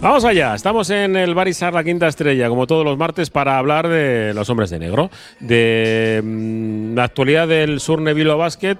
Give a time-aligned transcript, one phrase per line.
[0.00, 3.86] Vamos allá, estamos en el Barisar La Quinta Estrella, como todos los martes, para hablar
[3.86, 8.78] de los hombres de negro, de mm, la actualidad del Sur Nevilo Basket,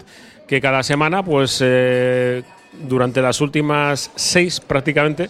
[0.48, 2.42] que cada semana, pues eh,
[2.88, 5.28] durante las últimas seis prácticamente,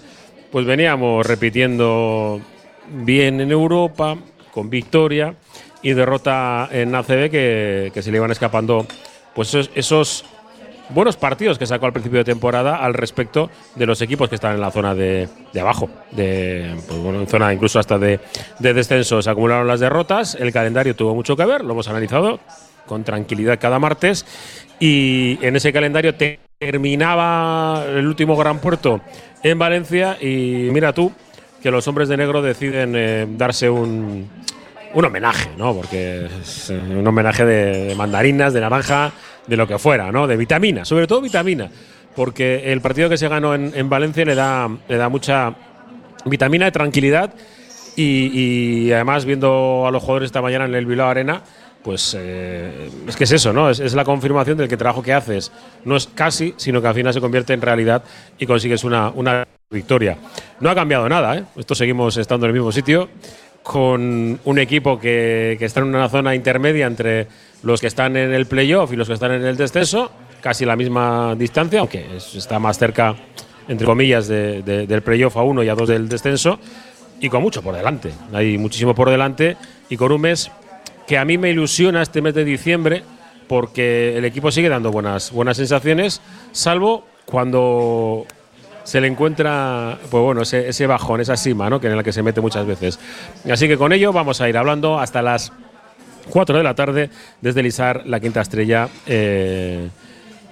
[0.52, 2.40] pues veníamos repitiendo
[2.88, 4.16] bien en Europa,
[4.52, 5.34] con victoria
[5.82, 8.86] y derrota en ACB que, que se le iban escapando
[9.34, 10.24] pues esos, esos
[10.94, 14.54] buenos partidos que sacó al principio de temporada al respecto de los equipos que están
[14.54, 18.20] en la zona de, de abajo, de, pues bueno, en zona incluso hasta de,
[18.58, 19.22] de descenso.
[19.22, 22.40] Se acumularon las derrotas, el calendario tuvo mucho que ver, lo hemos analizado
[22.86, 24.26] con tranquilidad cada martes
[24.78, 26.14] y en ese calendario
[26.58, 29.00] terminaba el último gran puerto
[29.42, 31.12] en Valencia y mira tú
[31.62, 34.28] que los hombres de negro deciden eh, darse un,
[34.94, 35.74] un homenaje, ¿no?
[35.74, 39.12] Porque es eh, un homenaje de, mandarinas, de naranja,
[39.46, 40.26] de lo que fuera, ¿no?
[40.26, 41.70] De vitamina, sobre todo vitamina,
[42.14, 45.54] porque el partido que se ganó en, en Valencia le da, le da mucha
[46.24, 47.32] vitamina de tranquilidad
[47.96, 51.42] y, además viendo a los jugadores esta mañana en el Bilbao Arena,
[51.82, 53.70] pues eh, es que es eso, ¿no?
[53.70, 55.50] Es, la confirmación del que trabajo que haces
[55.84, 58.02] no es casi, sino que al final se convierte en realidad
[58.38, 60.16] y consigues una, una victoria.
[60.60, 61.44] No ha cambiado nada, ¿eh?
[61.56, 63.08] Esto seguimos estando en el mismo sitio
[63.62, 67.26] con un equipo que, que, está en una zona intermedia entre
[67.62, 70.76] los que están en el playoff y los que están en el descenso, casi la
[70.76, 73.14] misma distancia, aunque es, está más cerca,
[73.68, 76.58] entre comillas, de, de, del playoff a uno y a dos del descenso,
[77.20, 78.12] y con mucho por delante.
[78.32, 79.56] Hay muchísimo por delante
[79.88, 80.50] y con un mes
[81.06, 83.02] que a mí me ilusiona este mes de diciembre
[83.46, 86.22] porque el equipo sigue dando buenas, buenas sensaciones,
[86.52, 88.24] salvo cuando
[88.84, 91.80] se le encuentra pues bueno, ese, ese, bajón, esa cima, ¿no?
[91.80, 92.98] que en la que se mete muchas veces.
[93.50, 95.52] Así que con ello vamos a ir hablando hasta las
[96.30, 98.88] 4 de la tarde desde Lizar, la quinta estrella.
[99.06, 99.88] Eh,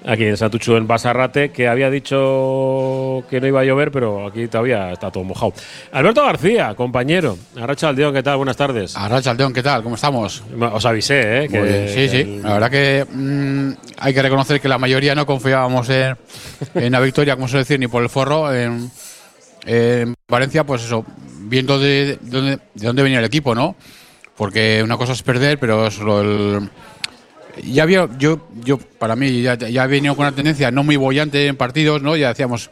[0.04, 4.48] aquí en Santucho, en Basarrate, que había dicho que no iba a llover, pero aquí
[4.48, 5.52] todavía está todo mojado.
[5.92, 7.36] Alberto García, compañero.
[7.56, 8.36] Arracha Aldeón, ¿qué tal?
[8.36, 8.96] Buenas tardes.
[8.96, 9.82] Arracha Aldeón, ¿qué tal?
[9.82, 10.42] ¿Cómo estamos?
[10.72, 11.48] Os avisé, ¿eh?
[11.48, 12.20] Que, sí, sí.
[12.20, 12.42] El...
[12.42, 16.16] La verdad que mmm, hay que reconocer que la mayoría no confiábamos en,
[16.74, 18.54] en la victoria, como se decir, ni por el forro.
[18.54, 18.90] En,
[19.66, 21.04] en Valencia, pues eso,
[21.40, 23.76] viendo de, de, dónde, de dónde venía el equipo, ¿no?
[24.36, 26.70] Porque una cosa es perder, pero es lo, el,
[27.64, 30.96] ya había, yo, yo para mí ya, ya he venido con una tendencia no muy
[30.96, 32.16] bollante en partidos, ¿no?
[32.16, 32.70] Ya decíamos,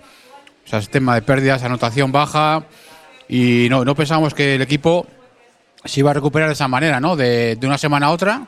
[0.66, 2.64] o sea, de pérdidas, anotación baja,
[3.28, 5.06] y no, no pensábamos que el equipo
[5.84, 7.16] se iba a recuperar de esa manera, ¿no?
[7.16, 8.46] De, de una semana a otra.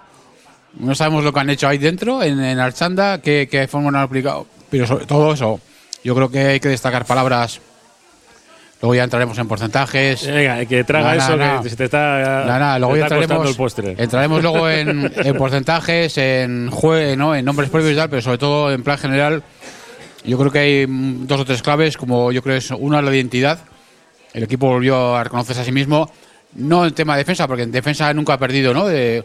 [0.75, 3.97] No sabemos lo que han hecho ahí dentro, en, en Archanda, qué, qué forma han
[3.97, 5.60] aplicado, pero sobre todo eso,
[6.04, 7.60] yo creo que hay que destacar palabras
[8.81, 10.27] Luego ya entraremos en porcentajes.
[10.27, 13.56] Venga, que traga eso, que se te está, no, no, luego te está entraremos, el
[13.56, 13.94] postre.
[13.99, 17.34] entraremos luego en, en porcentajes, en jue, ¿no?
[17.34, 19.43] en nombres propios y tal, pero sobre todo en plan general.
[20.25, 23.61] Yo creo que hay dos o tres claves, como yo creo es una la identidad.
[24.33, 26.10] El equipo volvió a reconocerse a sí mismo,
[26.55, 28.87] no en tema de defensa, porque en defensa nunca ha perdido, ¿no?
[28.87, 29.25] De,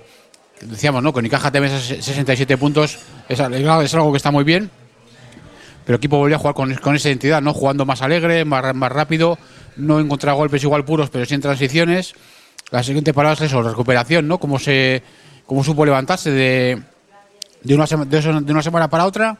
[0.62, 1.14] decíamos, ¿no?
[1.14, 2.97] Con Icaja TV 67 puntos,
[3.28, 4.72] es, es algo que está muy bien
[5.85, 7.53] pero el equipo volvió a jugar con, con, esa identidad, ¿no?
[7.53, 9.38] Jugando más alegre, más, más rápido,
[9.75, 12.13] no encontrar golpes igual puros, pero sí en transiciones.
[12.71, 14.39] La siguiente palabra es eso, recuperación, ¿no?
[14.39, 15.03] Cómo se
[15.45, 16.81] cómo supo levantarse de,
[17.61, 19.38] de, una, de, una semana para otra.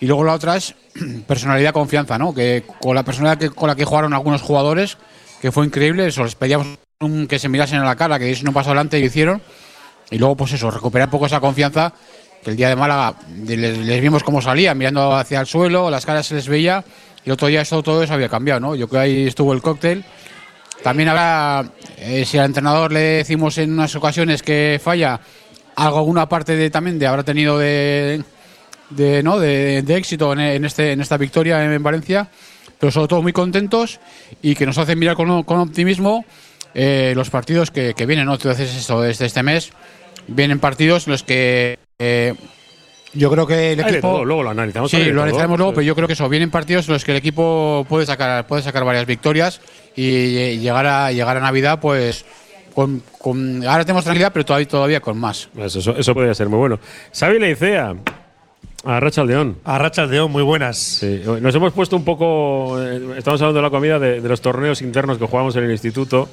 [0.00, 0.74] Y luego la otra es
[1.26, 2.34] personalidad, confianza, ¿no?
[2.34, 4.98] Que con la personalidad que, con la que jugaron algunos jugadores,
[5.40, 6.66] que fue increíble, eso, les pedíamos
[7.00, 9.42] un, que se mirasen a la cara, que eso no pasó adelante y lo hicieron.
[10.10, 11.94] Y luego, pues eso, recuperar un poco esa confianza
[12.42, 13.14] que el día de Málaga
[13.46, 16.84] les, vimos cómo salían, mirando hacia el suelo, las caras se les veía,
[17.24, 18.74] y el otro día esto, todo eso había cambiado, ¿no?
[18.74, 20.04] Yo creo que ahí estuvo el cóctel.
[20.82, 21.64] También habrá,
[21.98, 25.20] eh, si al entrenador le decimos en unas ocasiones que falla,
[25.76, 28.24] algo, alguna parte de, también de habrá tenido de,
[29.22, 29.38] ¿no?
[29.38, 32.28] de, éxito en, este, en esta victoria en, en, Valencia,
[32.80, 34.00] pero sobre todo muy contentos
[34.42, 36.24] y que nos hacen mirar con, optimismo
[36.74, 38.34] eh, los partidos que, que vienen, ¿no?
[38.34, 39.70] Entonces, esto, desde este mes
[40.26, 42.34] vienen partidos en los que eh,
[43.14, 44.00] yo creo que el equipo.
[44.00, 44.90] Todo, luego lo analizamos.
[44.90, 46.28] Sí, lo analizaremos luego, pero yo creo que eso.
[46.28, 49.60] Vienen partidos en los que el equipo puede sacar, puede sacar varias victorias
[49.94, 52.24] y, llegar, a, llegar a Navidad, pues.
[52.74, 55.50] Con, con, ahora tenemos tranquilidad, pero todavía, todavía con más.
[55.58, 56.80] Eso, eso, eso podría ser muy bueno.
[57.14, 57.94] Xavi Leicea.
[58.84, 59.58] A Racha Aldeón.
[59.62, 60.78] A Racha Aldeón, muy buenas.
[60.78, 61.22] Sí.
[61.40, 62.82] Nos hemos puesto un poco.
[62.82, 65.70] Eh, estamos hablando de la comida, de, de los torneos internos que jugamos en el
[65.70, 66.30] instituto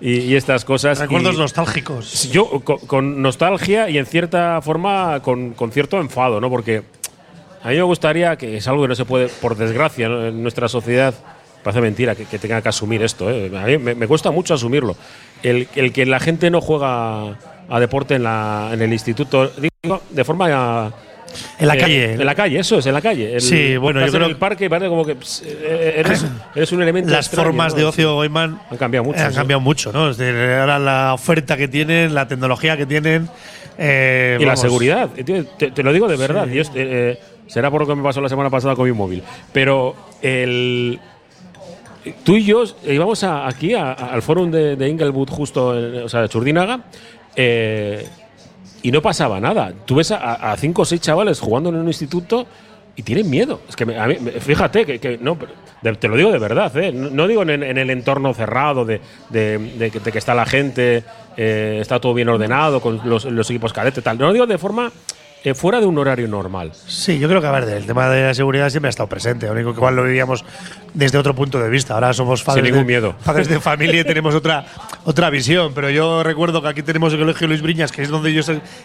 [0.00, 0.98] y, y estas cosas.
[0.98, 2.30] Recuerdos y, nostálgicos.
[2.30, 6.48] Yo, con, con, nostalgia y en cierta forma con, con, cierto enfado, ¿no?
[6.48, 6.82] Porque
[7.62, 10.26] a mí me gustaría, que es algo que no se puede, por desgracia, ¿no?
[10.26, 11.14] en nuestra sociedad,
[11.62, 13.50] parece mentira que, que, tenga que asumir esto, ¿eh?
[13.56, 14.96] A mí me, me, cuesta mucho asumirlo.
[15.42, 17.36] El, el, que la gente no juega
[17.68, 19.50] a deporte en, la, en el instituto,
[19.82, 20.92] digo, de forma
[21.58, 22.12] En la Eh, calle.
[22.14, 23.34] En la calle, eso es, en la calle.
[23.34, 26.24] El- Sí, bueno, yo estás en creo el parque parece como que pss, eh, eres,
[26.54, 27.10] eres un elemento.
[27.10, 27.78] Las extraño, formas ¿no?
[27.78, 29.36] de ocio, Goiman, Han cambiado mucho, Han sí.
[29.36, 30.04] cambiado mucho, ¿no?
[30.06, 33.28] Ahora la oferta que tienen, la tecnología que tienen.
[33.78, 35.08] eh, Y la seguridad.
[35.16, 36.48] Eh, Te, te lo digo de verdad.
[36.48, 39.22] Eh, eh, será por lo que me pasó la semana pasada con mi móvil.
[39.52, 40.98] Pero el.
[42.24, 46.02] Tú y yo íbamos a- aquí a- a- al fórum de, de Inglewood, justo, en-
[46.04, 46.80] o sea, de Churdínaga,
[47.36, 48.06] eh,
[48.82, 49.72] y no pasaba nada.
[49.86, 52.46] Tú ves a, cinco o seis chavales jugando en un instituto
[52.96, 53.60] y tienen miedo.
[53.68, 55.36] Es que me- a mí- fíjate que, no,
[55.98, 56.92] te lo digo de verdad, ¿eh?
[56.92, 59.00] no, digo en, el entorno cerrado de,
[59.30, 61.04] de- que- está la gente,
[61.36, 64.18] eh, está todo bien ordenado con los, los equipos cadetes, tal.
[64.18, 64.90] No lo digo de forma
[65.42, 66.72] eh, fuera de un horario normal.
[66.86, 69.46] Sí, yo creo que, a ver, el tema de la seguridad siempre ha estado presente.
[69.46, 70.44] Lo único que igual lo vivíamos
[70.92, 71.94] desde otro punto de vista.
[71.94, 73.14] Ahora somos padres, ningún de, miedo.
[73.24, 74.66] padres de familia y tenemos otra,
[75.04, 75.72] otra visión.
[75.74, 78.42] Pero yo recuerdo que aquí tenemos el colegio Luis Briñas, que es donde yo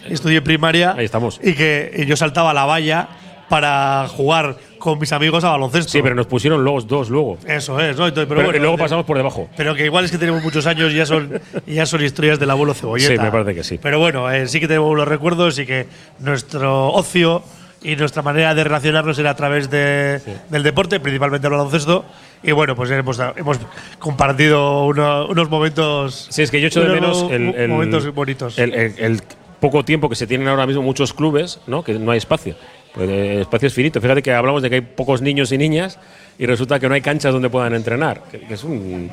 [0.08, 0.94] estudié primaria.
[0.96, 1.40] Ahí estamos.
[1.42, 3.08] Y que y yo saltaba a la valla
[3.48, 5.90] para jugar con mis amigos a baloncesto.
[5.92, 7.38] Sí, pero nos pusieron los dos luego.
[7.46, 8.06] Eso es, ¿no?
[8.06, 9.48] Entonces, pero Pero, bueno, y luego pasamos por debajo.
[9.56, 12.50] Pero que igual es que tenemos muchos años y ya son, ya son historias del
[12.50, 13.12] abuelo cebolleta.
[13.14, 13.78] Sí, me parece que sí.
[13.82, 15.86] Pero bueno, eh, sí que tenemos los recuerdos y que
[16.20, 17.42] nuestro ocio
[17.82, 20.20] y nuestra manera de relacionarnos era a través de-
[20.50, 22.04] del deporte, principalmente el baloncesto.
[22.42, 23.58] Y bueno, pues hemos, hemos
[23.98, 26.28] compartido uno- unos momentos.
[26.30, 28.58] Sí, es que yo echo de menos el, el- momentos bonitos.
[28.58, 29.22] el- el
[29.60, 31.82] poco tiempo que se tienen ahora mismo muchos clubes, ¿no?
[31.82, 32.54] Que no hay espacio.
[32.96, 34.00] Pues, eh, espacio es finito.
[34.00, 35.98] Fíjate que hablamos de que hay pocos niños y niñas
[36.38, 38.22] y resulta que no hay canchas donde puedan entrenar.
[38.30, 39.10] Que, que es un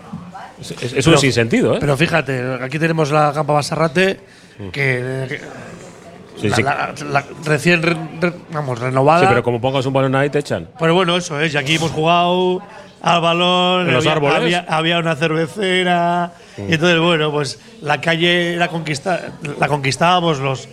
[0.81, 1.77] es, un sinsentido, ¿eh?
[1.79, 4.19] Pero fíjate, aquí tenemos la Campa Basarrate,
[4.71, 5.41] que, que-
[6.35, 6.41] Mm.
[6.41, 6.63] Sí, la- sí.
[6.63, 9.19] la- la- recién re- re- vamos, renovada.
[9.21, 10.67] Sí, pero como pongas un balón ahí te echan.
[10.79, 11.53] Pero bueno, eso es.
[11.53, 12.59] Y aquí hemos jugado
[13.01, 13.87] al balón.
[13.87, 14.35] En los había, árboles.
[14.37, 16.31] Había, había una cervecera.
[16.57, 19.21] Y entonces, bueno, pues la calle la, conquista,
[19.59, 20.67] la conquistábamos los,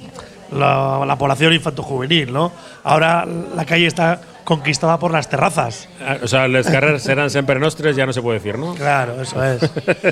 [0.52, 2.52] la, la población infanto-juvenil, ¿no?
[2.84, 5.88] Ahora la calle está conquistada por las terrazas.
[6.04, 8.74] Ah, O sea, las carreras serán siempre nostres, ya no se puede decir, ¿no?
[8.74, 9.60] Claro, eso es.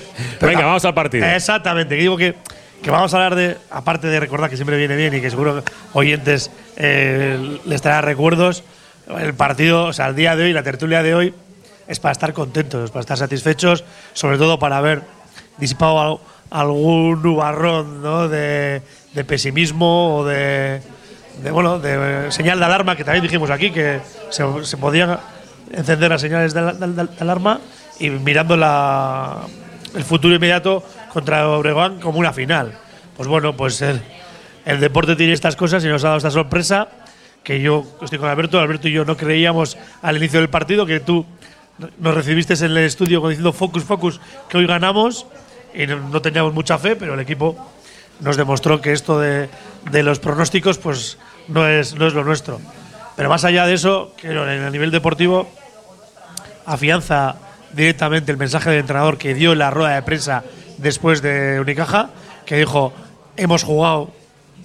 [0.41, 1.27] Venga, vamos al partido.
[1.27, 2.35] Exactamente, que digo que,
[2.83, 5.63] que vamos a hablar de, aparte de recordar que siempre viene bien y que seguro
[5.93, 8.63] oyentes eh, les traerá recuerdos,
[9.19, 11.35] el partido, o sea, el día de hoy, la tertulia de hoy,
[11.89, 13.83] es para estar contentos, para estar satisfechos,
[14.13, 15.03] sobre todo para haber
[15.57, 16.19] disipado al-
[16.51, 18.29] algún nubarrón ¿no?
[18.29, 18.83] de,
[19.13, 20.81] de pesimismo o de,
[21.51, 24.01] bueno, de señal de alarma, que también dijimos aquí que
[24.31, 25.19] se, se podían
[25.73, 27.61] encender las señales de, al- de- de alarma
[28.01, 29.39] y mirando la,
[29.95, 30.83] el futuro inmediato
[31.13, 32.73] contra Obregón como una final.
[33.17, 34.01] Pues bueno, pues el,
[34.65, 36.89] el deporte tiene estas cosas y nos ha dado esta sorpresa
[37.43, 41.01] que yo estoy con Alberto, Alberto y yo no creíamos al inicio del partido que
[41.01, 41.25] tú
[41.99, 45.27] nos recibiste en el estudio diciendo focus, focus, que hoy ganamos
[45.75, 47.57] y no teníamos mucha fe, pero el equipo
[48.21, 49.49] nos demostró que esto de,
[49.91, 51.19] de los pronósticos pues
[51.49, 52.61] no es, no es lo nuestro.
[53.17, 55.49] Pero más allá de eso, que en el nivel deportivo
[56.67, 57.37] afianza
[57.73, 60.45] directamente el mensaje del entrenador que dio en la rueda de prensa
[60.77, 62.11] después de Unicaja,
[62.47, 62.93] que dijo,
[63.37, 64.11] hemos jugado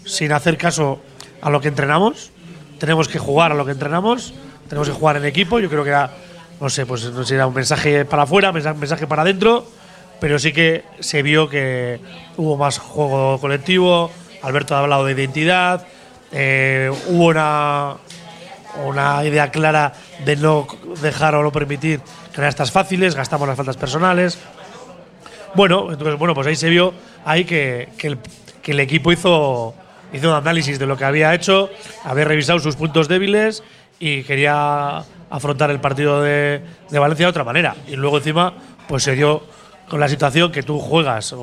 [0.05, 1.01] sin hacer caso
[1.41, 2.31] a lo que entrenamos,
[2.79, 4.33] tenemos que jugar a lo que entrenamos,
[4.67, 5.95] tenemos que jugar en equipo, yo creo que
[6.59, 9.65] no sé, pues no sé era un mensaje para afuera, mensaje, mensaje para adentro,
[10.19, 11.99] pero sí que se vio que
[12.37, 14.11] hubo más juego colectivo,
[14.41, 15.85] Alberto ha hablado de identidad,
[16.31, 17.95] eh, hubo una,
[18.85, 19.93] una idea clara
[20.25, 20.67] de no
[21.01, 22.01] dejar o no permitir
[22.33, 24.39] canastas fáciles, gastamos las faltas personales.
[25.55, 26.93] Bueno, entonces, bueno, pues ahí se vio
[27.25, 28.17] ahí que, que el,
[28.61, 29.75] que el equipo hizo,
[30.11, 31.69] hizo un análisis de lo que había hecho,
[32.03, 33.63] había revisado sus puntos débiles
[33.99, 37.75] y quería afrontar el partido de, de Valencia de otra manera.
[37.87, 38.53] Y luego encima,
[38.87, 39.43] pues se dio
[39.89, 41.35] con la situación que tú juegas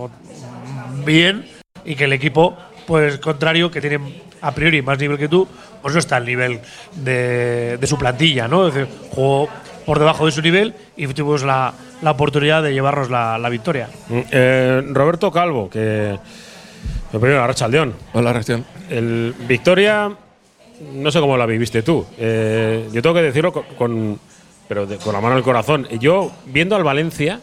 [1.05, 1.47] bien
[1.85, 2.57] y que el equipo,
[2.87, 5.47] pues contrario, que tiene a priori más nivel que tú,
[5.83, 6.61] pues no está al nivel
[6.97, 8.69] de, de su plantilla, ¿no?
[8.69, 9.49] Es decir, jugó
[9.87, 13.89] por debajo de su nivel y tuvimos la, la oportunidad de llevarnos la, la victoria.
[14.09, 16.19] Mm, eh, Roberto Calvo, que.
[17.13, 17.95] Lo primero, Arrachaldeón.
[18.13, 18.65] Hola, reacción.
[18.89, 20.13] El Victoria,
[20.95, 22.07] no sé cómo la viviste tú.
[22.17, 24.21] Eh, yo tengo que decirlo con, con-
[24.69, 25.89] pero de- con la mano en el corazón.
[25.99, 27.41] Yo, viendo al Valencia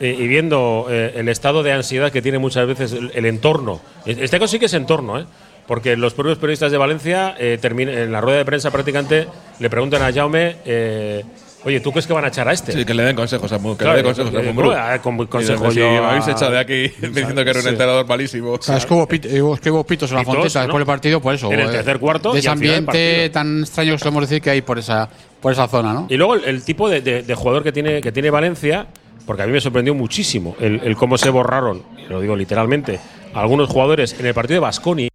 [0.00, 3.80] eh, y viendo eh, el estado de ansiedad que tiene muchas veces el, el entorno,
[4.06, 5.26] este caso sí que es entorno, ¿eh?
[5.66, 9.28] porque los propios periodistas de Valencia, eh, en la rueda de prensa prácticamente,
[9.60, 11.22] le preguntan a Jaume, eh,
[11.64, 12.72] oye, ¿tú crees que van a echar a este?
[12.72, 14.70] Sí, que le den consejos a Mu, que Claro, le den consejos a Mumbrú.
[14.72, 17.50] ¿cómo, eh, con- Y consejo desde, yo a- me habéis echado de aquí diciendo que
[17.50, 17.68] era un Sí.
[17.68, 18.52] entrenador malísimo.
[18.52, 20.64] O sea, es que hubo, pit- es que hubo pitos en la fonteta ¿no?
[20.66, 21.52] después del partido, por eso.
[21.52, 23.30] En el tercer cuarto De ese ambiente partido.
[23.30, 25.08] tan extraño que solemos decir que hay por esa,
[25.40, 26.06] por esa zona, ¿no?
[26.10, 28.86] Y luego el, el tipo de, de- de jugador que tiene, que tiene Valencia,
[29.30, 32.98] porque a mí me sorprendió muchísimo el, cómo se borraron, lo digo literalmente,
[33.32, 35.08] algunos jugadores en el partido de Basconia,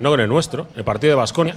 [0.00, 1.54] no en el nuestro, en el partido de Basconia,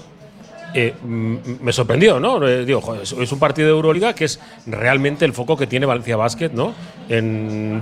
[0.74, 2.48] eh, mm, me sorprendió, ¿no?
[2.48, 6.16] Eh, digo, es- un partido de Euroliga que es realmente el foco que tiene Valencia
[6.16, 6.74] Basket, ¿no?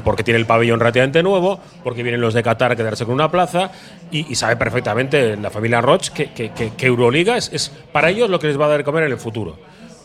[0.03, 3.29] Porque tiene el pabellón relativamente nuevo, porque vienen los de Qatar a quedarse con una
[3.29, 3.69] plaza
[4.09, 8.47] y, y sabe perfectamente la familia Roch que Euroliga es, es para ellos lo que
[8.47, 9.55] les va a dar de comer en el futuro.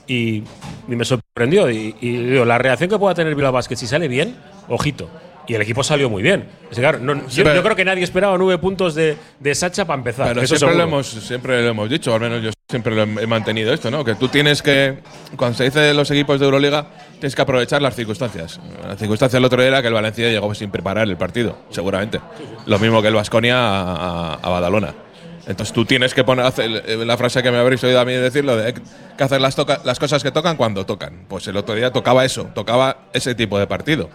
[0.07, 0.43] Y,
[0.89, 1.71] y me sorprendió.
[1.71, 4.37] Y, y digo, la reacción que pueda tener Bilbao Basket si sale bien,
[4.69, 5.09] ojito.
[5.47, 6.47] Y el equipo salió muy bien.
[6.75, 10.29] Claro, no- yo, creo que nadie esperaba nueve puntos de, de Sacha para empezar.
[10.29, 13.25] Pero eso siempre lo, hemos, siempre lo hemos dicho, al menos yo siempre lo he
[13.25, 14.03] he mantenido esto, ¿no?
[14.07, 15.01] Que tú tienes que,
[15.37, 18.59] cuando se dice de los equipos de Euroliga, tienes que aprovechar las circunstancias.
[18.87, 22.21] La circunstancia del otro día era que el Valencia llegó sin preparar el partido, seguramente.
[22.65, 24.95] Lo mismo que el Vasconia a, a- a Badalona.
[25.47, 26.47] Entonces tú tienes que poner
[27.07, 29.99] la frase que me habréis oído a mí decirlo de que hacer las, toca- las
[29.99, 31.25] cosas que tocan cuando tocan.
[31.29, 34.09] Pues el otro día tocaba eso, tocaba ese tipo de partido.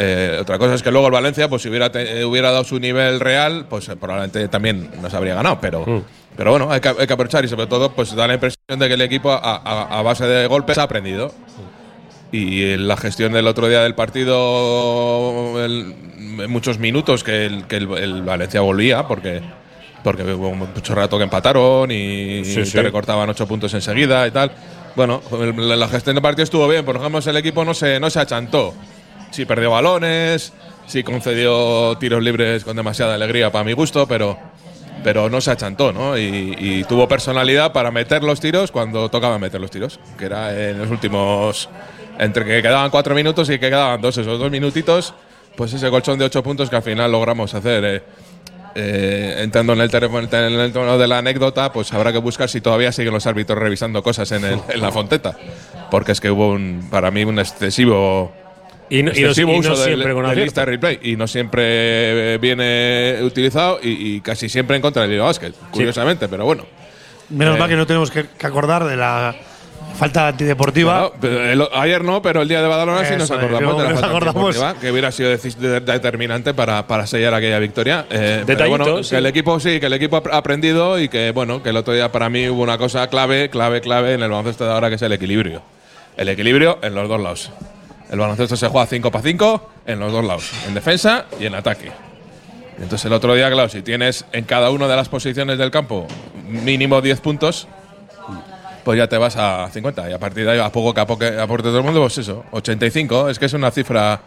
[0.00, 2.62] Eh, otra cosa es que luego el Valencia, pues si hubiera, te- eh, hubiera dado
[2.62, 5.58] su nivel real, pues eh, probablemente también nos habría ganado.
[5.60, 6.04] Pero,
[6.36, 8.86] pero bueno, hay que, hay que aprovechar y sobre todo, pues da la impresión de
[8.86, 11.32] que el equipo a, a- a base de golpes ha aprendido.
[12.30, 15.94] Y la gestión del otro día del partido, el-
[16.42, 19.40] en muchos minutos que el, que el, el Valencia volvía, porque
[20.04, 22.72] porque hubo mucho rato que empataron y, Sí, y sí.
[22.72, 24.52] te recortaban ocho puntos enseguida y tal.
[24.96, 25.22] Bueno,
[25.56, 28.74] la, gestión del partido estuvo bien, por ejemplo, el equipo no se, no se achantó.
[29.30, 30.52] Sí perdió balones,
[30.86, 34.38] sí concedió tiros libres con demasiada alegría para mi gusto, pero,
[35.04, 36.16] pero no se achantó, ¿no?
[36.18, 40.70] Y, y tuvo personalidad para meter los tiros cuando tocaba meter los tiros, que era
[40.70, 41.68] en los últimos.
[42.18, 45.14] Entre que quedaban cuatro minutos y que quedaban dos, esos dos minutitos,
[45.56, 47.84] pues ese colchón de ocho puntos que al final logramos hacer.
[47.84, 48.02] eh.
[48.74, 52.48] Eh, entrando en el, terreno, en el tono de la anécdota, pues habrá que buscar
[52.48, 55.36] si todavía siguen los árbitros revisando cosas en, el- en la fonteta.
[55.90, 58.32] Porque es que hubo un, para mí un excesivo
[58.90, 62.34] Y no, y no- y no del, siempre con del lista replay y no siempre
[62.34, 66.64] eh, viene utilizado y, y casi siempre en contra del Liga Basket, curiosamente, pero bueno.
[67.30, 67.58] Menos Eh.
[67.58, 69.34] mal que no tenemos que, que acordar de la
[69.96, 71.10] falta antideportiva.
[71.22, 74.46] El- ayer no, pero el día de Badalona sí nos acordamos de la falta acordamos.
[74.56, 78.06] antideportiva, que hubiera sido determinante para, para sellar aquella victoria.
[78.10, 79.10] Eh, pero Detallito, bueno, sí.
[79.10, 81.92] que el equipo sí, que el equipo ha aprendido y que bueno, que el otro
[81.94, 84.96] día para mí hubo una cosa clave, clave, clave en el baloncesto de ahora que
[84.96, 85.62] es el equilibrio.
[86.16, 87.50] El equilibrio en los dos lados.
[88.10, 91.54] El baloncesto se juega 5 para 5 en los dos lados, en defensa y en
[91.54, 91.90] ataque.
[92.80, 96.06] Entonces el otro día, claro, si tienes en cada una de las posiciones del campo
[96.48, 97.66] mínimo 10 puntos,
[98.88, 100.08] pues ya te vas a 50.
[100.08, 103.28] Y a partir de ahí, a poco que aporte todo el mundo, pues eso, 85.
[103.28, 104.18] Es que es una cifra,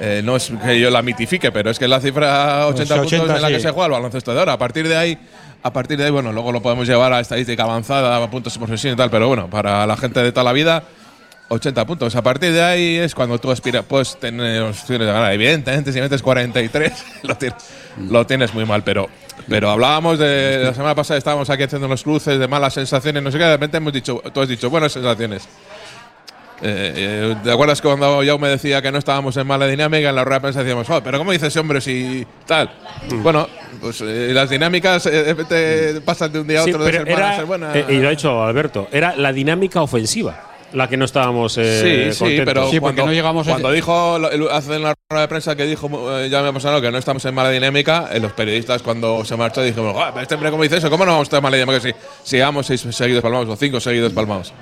[0.00, 3.12] eh, no es que yo la mitifique, pero es que es la cifra 80 puntos
[3.12, 3.60] 80, en la que sí.
[3.60, 4.54] se juega el baloncesto de ahora.
[4.54, 5.16] A partir de ahí,
[5.62, 8.68] a partir de ahí, bueno, luego lo podemos llevar a estadística avanzada, a puntos por
[8.70, 10.82] sesión y tal, pero bueno, para la gente de toda la vida,
[11.50, 12.16] 80 puntos.
[12.16, 15.32] A partir de ahí es cuando tú aspiras, puedes tener opciones de ganar.
[15.32, 16.92] Evidentemente, si metes 43,
[17.22, 17.62] lo tienes,
[18.10, 19.08] lo tienes muy mal, pero.
[19.48, 23.30] Pero hablábamos de la semana pasada, estábamos aquí haciendo los cruces de malas sensaciones, no
[23.32, 25.48] sé qué, de repente hemos dicho, tú has dicho buenas sensaciones.
[26.64, 26.92] Eh,
[27.34, 30.14] eh, ¿Te acuerdas que cuando yo me decía que no estábamos en mala dinámica, en
[30.14, 32.70] la rueda de prensa decíamos, "Oh, pero ¿cómo dice ese hombre si tal?
[33.20, 33.48] Bueno,
[33.80, 36.92] pues eh, las dinámicas eh, de repente pasan de un día a Sí, otro de
[36.92, 37.74] pero ser malas a ser buenas.
[37.76, 42.10] eh, y lo ha dicho Alberto, era la dinámica ofensiva la que no estábamos eh,
[42.12, 42.44] sí, sí, contentos.
[42.46, 44.16] pero Sí, porque cuando, no llegamos a- cuando dijo
[44.50, 46.98] hace en la rueda de prensa que dijo eh, ya me ha pasado que no
[46.98, 50.50] estamos en mala dinámica, eh, los periodistas cuando se marchó dijimos, "Ah, pero este hombre
[50.50, 52.80] cómo dice eso, ¿cómo no vamos a estar en mala dinámica si si llevamos seis
[52.90, 54.52] seguidos palmados o cinco seguidos palmados?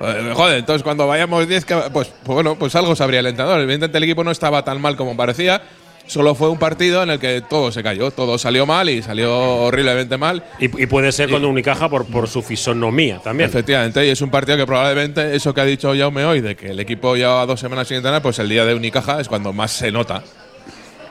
[0.00, 3.60] Eh, joder, entonces cuando vayamos 10, que- pues, pues bueno, pues algo sabría el entrenador.
[3.62, 5.62] Evidentemente el equipo no estaba tan mal como parecía.
[6.06, 9.36] Solo fue un partido en el que todo se cayó, todo salió mal y salió
[9.36, 10.44] horriblemente mal.
[10.60, 13.48] Y, y puede ser con Unicaja por, por su fisonomía también.
[13.50, 16.70] Efectivamente, y es un partido que probablemente eso que ha dicho Jaume hoy, de que
[16.70, 19.72] el equipo lleva dos semanas sin entrenar, pues el día de Unicaja es cuando más
[19.72, 20.22] se nota.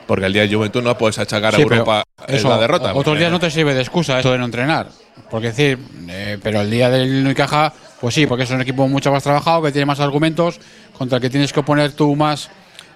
[0.06, 2.94] Porque el día de Juventud no puedes achacar a Sí, Europa en eso, la derrota.
[2.94, 4.88] Otros días no te sirve de excusa esto de no entrenar.
[5.30, 9.10] Porque decir, eh, pero el día del Unicaja, pues sí, porque es un equipo mucho
[9.10, 10.60] más trabajado, que tiene más argumentos,
[10.96, 12.48] contra el que tienes que poner tú más,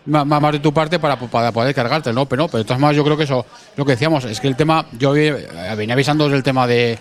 [0.07, 2.27] más, de tu parte para, para poder cargarte, ¿no?
[2.27, 3.45] Pero, no, pero de todas maneras yo creo que eso,
[3.77, 6.99] lo que decíamos, es que el tema, yo eh, venía avisando del tema de,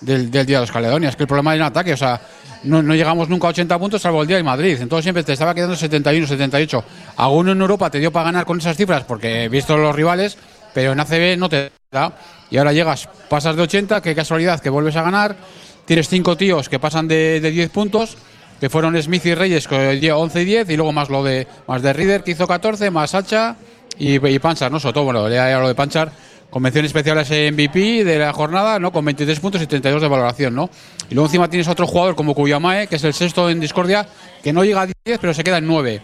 [0.00, 2.20] del, del día de los Caledonias, que el problema era en ataque, o sea,
[2.64, 5.32] no, no llegamos nunca a 80 puntos salvo el día de Madrid, entonces siempre te
[5.32, 6.84] estaba quedando 71, 78.
[7.16, 10.36] Alguno en Europa te dio para ganar con esas cifras porque he visto los rivales,
[10.74, 12.12] pero en ACB no te da.
[12.50, 15.36] Y ahora llegas, pasas de 80, qué casualidad que vuelves a ganar,
[15.84, 18.16] tienes cinco tíos que pasan de, de 10 puntos,
[18.60, 21.24] que fueron Smith y Reyes con el día 11 y 10, y luego más lo
[21.24, 23.56] de más de Reader que hizo 14, más Hacha
[23.98, 24.78] y, y Panchar, ¿no?
[24.78, 26.12] Todo, bueno, ya lo de Panchar,
[26.50, 28.92] convención especial ese MVP de la jornada, ¿no?
[28.92, 30.68] Con 23 puntos y 32 de valoración, ¿no?
[31.08, 34.06] Y luego encima tienes otro jugador como Kuyamae, que es el sexto en discordia,
[34.42, 36.02] que no llega a 10, pero se queda en 9.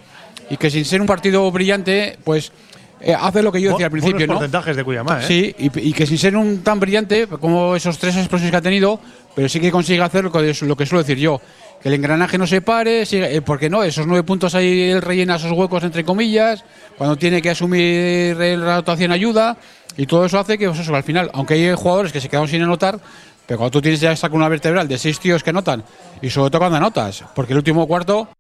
[0.49, 2.53] Y que sin ser un partido brillante, pues
[3.01, 4.35] eh, hace lo que yo decía al principio, ¿no?
[4.35, 5.27] porcentajes de Cuyamá, ¿eh?
[5.27, 8.63] Sí, y, y que sin ser un tan brillante como esos tres explosiones que ha
[8.63, 9.01] tenido,
[9.35, 11.41] pero sí que consigue hacer lo que, lo que suelo decir yo.
[11.87, 15.37] El engranaje no se pare, sigue- eh, porque no, esos nueve puntos ahí él rellena
[15.37, 16.65] esos huecos entre comillas,
[16.99, 19.57] cuando tiene que asumir la rotación ayuda,
[19.97, 22.49] y todo eso hace que pues eso, al final, aunque hay jugadores que se quedan
[22.49, 22.99] sin anotar,
[23.47, 25.85] pero cuando tú tienes ya esta columna vertebral de seis tíos que anotan,
[26.21, 28.31] y sobre todo cuando anotas, porque el último cuarto,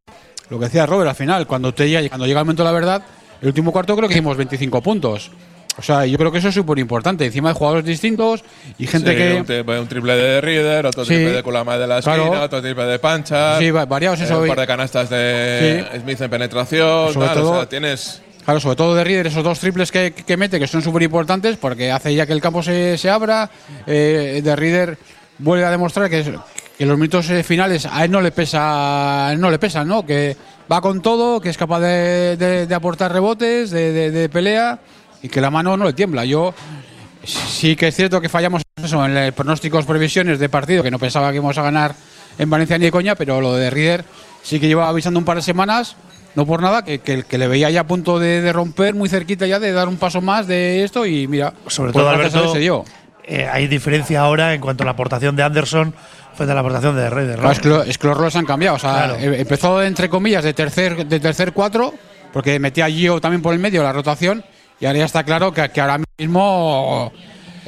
[0.50, 3.02] lo que decía Robert al final, cuando, te cuando llega el momento de la verdad,
[3.40, 5.30] el último cuarto creo que hicimos 25 puntos.
[5.78, 7.26] O sea, yo creo que eso es súper importante.
[7.26, 8.42] Encima de jugadores distintos
[8.78, 9.35] y gente Sí, que.
[9.35, 11.14] un, tri- un triple de Reader, otro Sí.
[11.14, 12.42] triple de Kulama de la esquina, Claro.
[12.42, 13.59] otro triple de Pancha.
[13.59, 14.40] Sí, va- variados, eso.
[14.40, 17.12] Un par de canastas de Smith en penetración.
[17.12, 18.23] Sobre tal, o sea, tienes.
[18.45, 21.56] Claro, sobre todo de Reader, esos dos triples que, que mete, que son súper importantes,
[21.56, 23.50] porque hace ya que el campo se, se abra.
[23.87, 24.97] Eh, de Reader
[25.38, 26.30] vuelve a demostrar que, es-
[26.78, 30.06] que los minutos eh, finales a él no le pesa, no le pesan, ¿no?
[30.06, 30.37] Que
[30.71, 34.78] va con todo, que es capaz de, de- de aportar rebotes, de, de- de pelea
[35.26, 36.25] y que la mano no le tiembla.
[36.25, 36.54] Yo
[37.25, 40.99] sí que es cierto que fallamos eso en los pronósticos, previsiones de partido, que no
[40.99, 41.95] pensaba que íbamos a ganar
[42.38, 44.04] en Valencia ni de coña, pero lo de Reader
[44.42, 45.97] sí que llevaba avisando un par de semanas,
[46.37, 49.09] no por nada, que, que, que le veía ya a punto de, de romper, muy
[49.09, 52.52] cerquita ya de dar un paso más de esto y mira, Sobre pues todo, Alberto,
[52.52, 52.85] se dio.
[53.25, 55.92] eh, hay diferencia ahora en cuanto a la aportación de Anderson
[56.35, 57.38] frente a la aportación de Raider.
[57.38, 58.76] Claro, es, que los roles han cambiado.
[58.76, 59.14] O sea, Claro.
[59.16, 61.95] eh, empezó entre comillas de tercer, de tercer cuatro,
[62.33, 64.45] porque metía a Gio también por el medio la rotación,
[64.80, 67.12] y ahora ya está claro que, que ahora mismo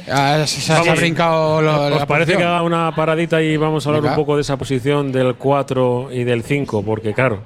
[0.07, 0.99] eh, se, se ha Vamos.
[0.99, 2.51] brincado lo- ¿Os la parece que posición.
[2.53, 4.13] haga una paradita y vamos a hablar Venga.
[4.15, 6.83] un poco de esa posición del 4 y del 5?
[6.83, 7.41] Porque, claro,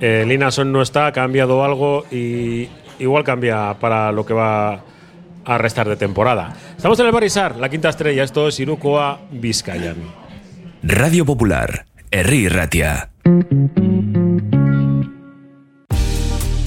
[0.00, 2.68] eh, Linason no está, ha cambiado algo y
[2.98, 4.80] igual cambia para lo que va
[5.46, 6.54] a restar de temporada.
[6.76, 8.22] Estamos en el Barisar, la quinta estrella.
[8.24, 9.96] Esto es Irukoa Vizcayan.
[10.82, 13.10] Radio Popular, Herri Ratia.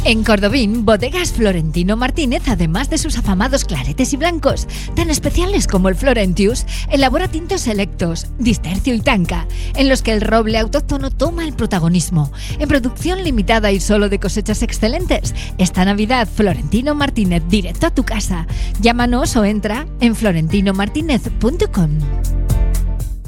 [0.08, 5.90] En Cordobín, Bodegas Florentino Martínez, además de sus afamados claretes y blancos, tan especiales como
[5.90, 9.46] el Florentius, elabora tintos selectos, distercio y tanca,
[9.76, 12.32] en los que el roble autóctono toma el protagonismo.
[12.58, 18.06] En producción limitada y solo de cosechas excelentes, esta Navidad Florentino Martínez directo a tu
[18.06, 18.48] casa.
[18.80, 21.90] Llámanos o entra en florentinomartinez.com.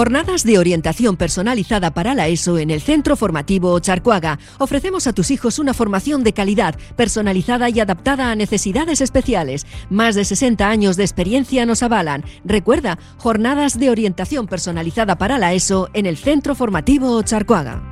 [0.00, 4.38] Jornadas de orientación personalizada para la ESO en el Centro Formativo Charcuaga.
[4.58, 9.66] Ofrecemos a tus hijos una formación de calidad, personalizada y adaptada a necesidades especiales.
[9.90, 12.24] Más de 60 años de experiencia nos avalan.
[12.46, 17.89] Recuerda, jornadas de orientación personalizada para la ESO en el Centro Formativo Charcuaga.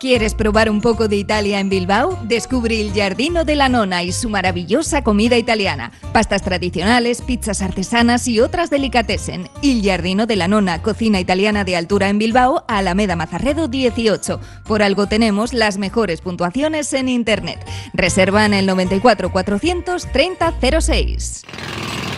[0.00, 2.18] ¿Quieres probar un poco de Italia en Bilbao?
[2.22, 5.92] Descubre el Giardino de la Nona y su maravillosa comida italiana.
[6.14, 9.50] Pastas tradicionales, pizzas artesanas y otras delicatessen.
[9.60, 14.40] Il Giardino de la Nona, cocina italiana de altura en Bilbao, Alameda Mazarredo 18.
[14.66, 17.62] Por algo tenemos las mejores puntuaciones en internet.
[17.92, 21.44] Reserva en el 94 430 06.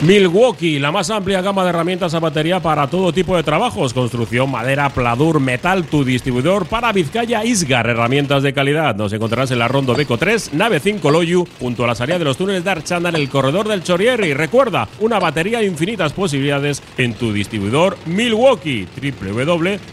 [0.02, 4.50] Milwaukee, la más amplia gama de herramientas a batería para todo tipo de trabajos, construcción,
[4.50, 7.44] madera, pladur, metal, tu distribuidor para Vizcaya
[7.80, 8.94] Herramientas de calidad.
[8.94, 12.24] Nos encontrarás en la Rondo Beco 3, nave 5 Loyu, junto a la salida de
[12.24, 14.34] los túneles de Archanda en el corredor del Chorierri.
[14.34, 19.92] Recuerda, una batería de infinitas posibilidades en tu distribuidor Milwaukee, www.isgar.es.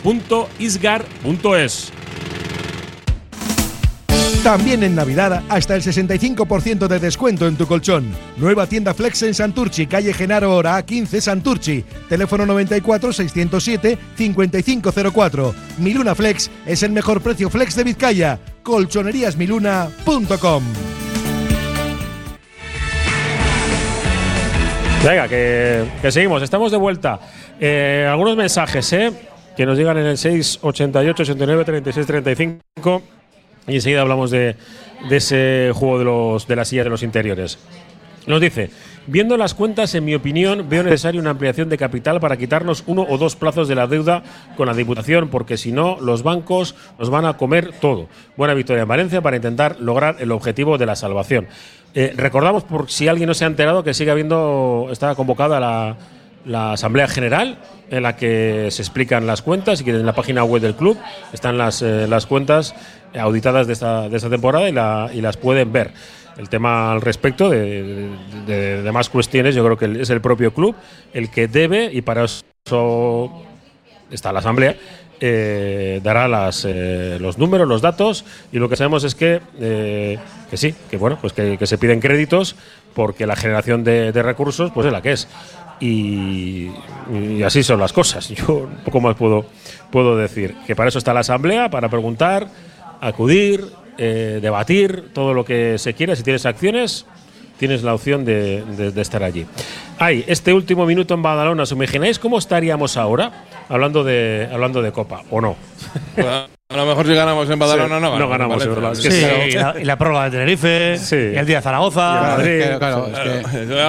[4.44, 8.10] También en Navidad, hasta el 65% de descuento en tu colchón.
[8.38, 11.84] Nueva tienda Flex en Santurchi, calle Genaro Hora A15 Santurchi.
[12.08, 15.54] Teléfono 94 607 5504.
[15.80, 18.40] Miluna Flex es el mejor precio flex de Vizcaya.
[18.64, 20.64] colchoneríasmiluna.com.
[25.04, 26.42] Venga, que, que seguimos.
[26.42, 27.20] Estamos de vuelta.
[27.60, 29.12] Eh, algunos mensajes, ¿eh?
[29.58, 33.04] Que nos llegan en el 688 89 36 35
[33.70, 34.56] y enseguida hablamos de,
[35.10, 37.58] ese juego de, los, de la silla de los interiores.
[38.28, 38.70] Nos dice,
[39.08, 43.06] viendo las cuentas, en mi opinión, veo necesaria una ampliación de capital para quitarnos uno
[43.10, 44.24] o dos plazos de la deuda
[44.56, 48.08] con la Diputación, porque si no, los bancos nos van a comer todo.
[48.38, 51.48] Buena victoria en Valencia para intentar lograr el objetivo de la salvación.
[51.96, 55.98] Eh, recordamos, por si alguien no se ha enterado, que sigue habiendo, está convocada la,
[56.46, 57.58] la Asamblea General
[57.90, 60.98] en la que se explican las cuentas y que en la página web del club
[61.34, 62.76] están las, eh, las cuentas
[63.20, 65.92] auditadas de esta, de esta temporada y, la, y las pueden ver.
[66.38, 68.10] El tema al respecto de,
[68.48, 70.74] de, más cuestiones, yo creo que es el propio club
[71.14, 73.44] el que debe, y para eso
[74.10, 74.78] está la Asamblea,
[75.20, 78.24] eh, dará las, eh, los números, los datos,
[78.54, 80.18] y lo que sabemos es que, eh,
[80.50, 82.56] que sí, que bueno, pues que, que se piden créditos
[82.94, 85.28] porque la generación de, de recursos pues es la que es.
[85.80, 86.70] Y,
[87.12, 88.28] y así son las cosas.
[88.30, 89.46] Yo poco más puedo,
[89.92, 92.48] puedo decir que para eso está la Asamblea, para preguntar,
[93.02, 93.66] acudir,
[93.98, 96.16] eh, debatir todo lo que se quiera.
[96.16, 97.06] Si tienes acciones,
[97.58, 99.46] tienes la opción de, de- de estar allí.
[100.00, 101.64] Hay este último minuto en Badalona.
[101.64, 105.56] ¿Os imagináis cómo estaríamos ahora hablando de, hablando de Copa o no?
[106.72, 108.64] A lo mejor si ganamos en Badalona Sí, no ganamos.
[108.64, 111.16] no ganamos, Sí, y, la, y la prórroga de Tenerife, Sí.
[111.34, 112.38] y el día de Zaragoza.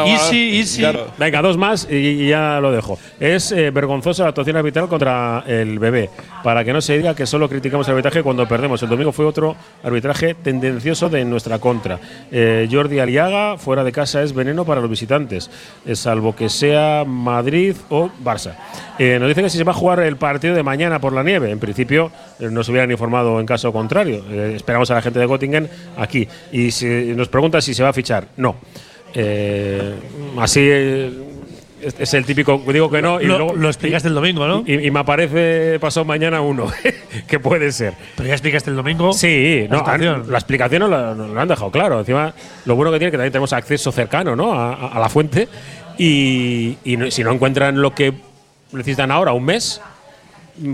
[0.06, 0.80] Easy, easy.
[0.80, 1.08] Claro.
[1.18, 2.98] Venga, dos más y, y ya lo dejo.
[3.20, 6.08] Es eh, vergonzosa la actuación arbitral contra el bebé.
[6.42, 8.82] Para que no se diga que solo criticamos el arbitraje cuando perdemos.
[8.82, 11.98] El domingo fue otro arbitraje tendencioso de nuestra contra.
[12.30, 15.50] Eh, Jordi Aliaga, fuera de casa, es veneno para los visitantes,
[15.86, 18.54] eh, salvo que sea Madrid o Barça.
[18.98, 21.22] Eh, nos dice que si se va a jugar el partido de mañana por la
[21.22, 21.50] nieve.
[21.50, 24.24] En principio nos hubieran informado en caso contrario.
[24.30, 26.26] Esperamos a la gente de Göttingen aquí.
[26.52, 28.28] Y si nos pregunta si se va a fichar.
[28.36, 28.56] No.
[30.38, 30.60] Así
[31.82, 34.62] es, es el típico, digo que no, y lo, luego lo explicaste el domingo, ¿no?
[34.66, 36.66] y, y me aparece pasado mañana uno,
[37.26, 37.94] que puede ser.
[38.16, 39.12] Pero ya explicaste el domingo.
[39.12, 41.98] Sí, la no, han- la explicación nos la, nos la han dejado claro.
[42.00, 42.32] Encima,
[42.64, 44.52] lo bueno que tiene es que también tenemos acceso cercano ¿no?
[44.52, 45.48] a, a- a la fuente
[45.98, 48.12] y, y no- si no encuentran lo que
[48.72, 49.80] necesitan ahora, un mes,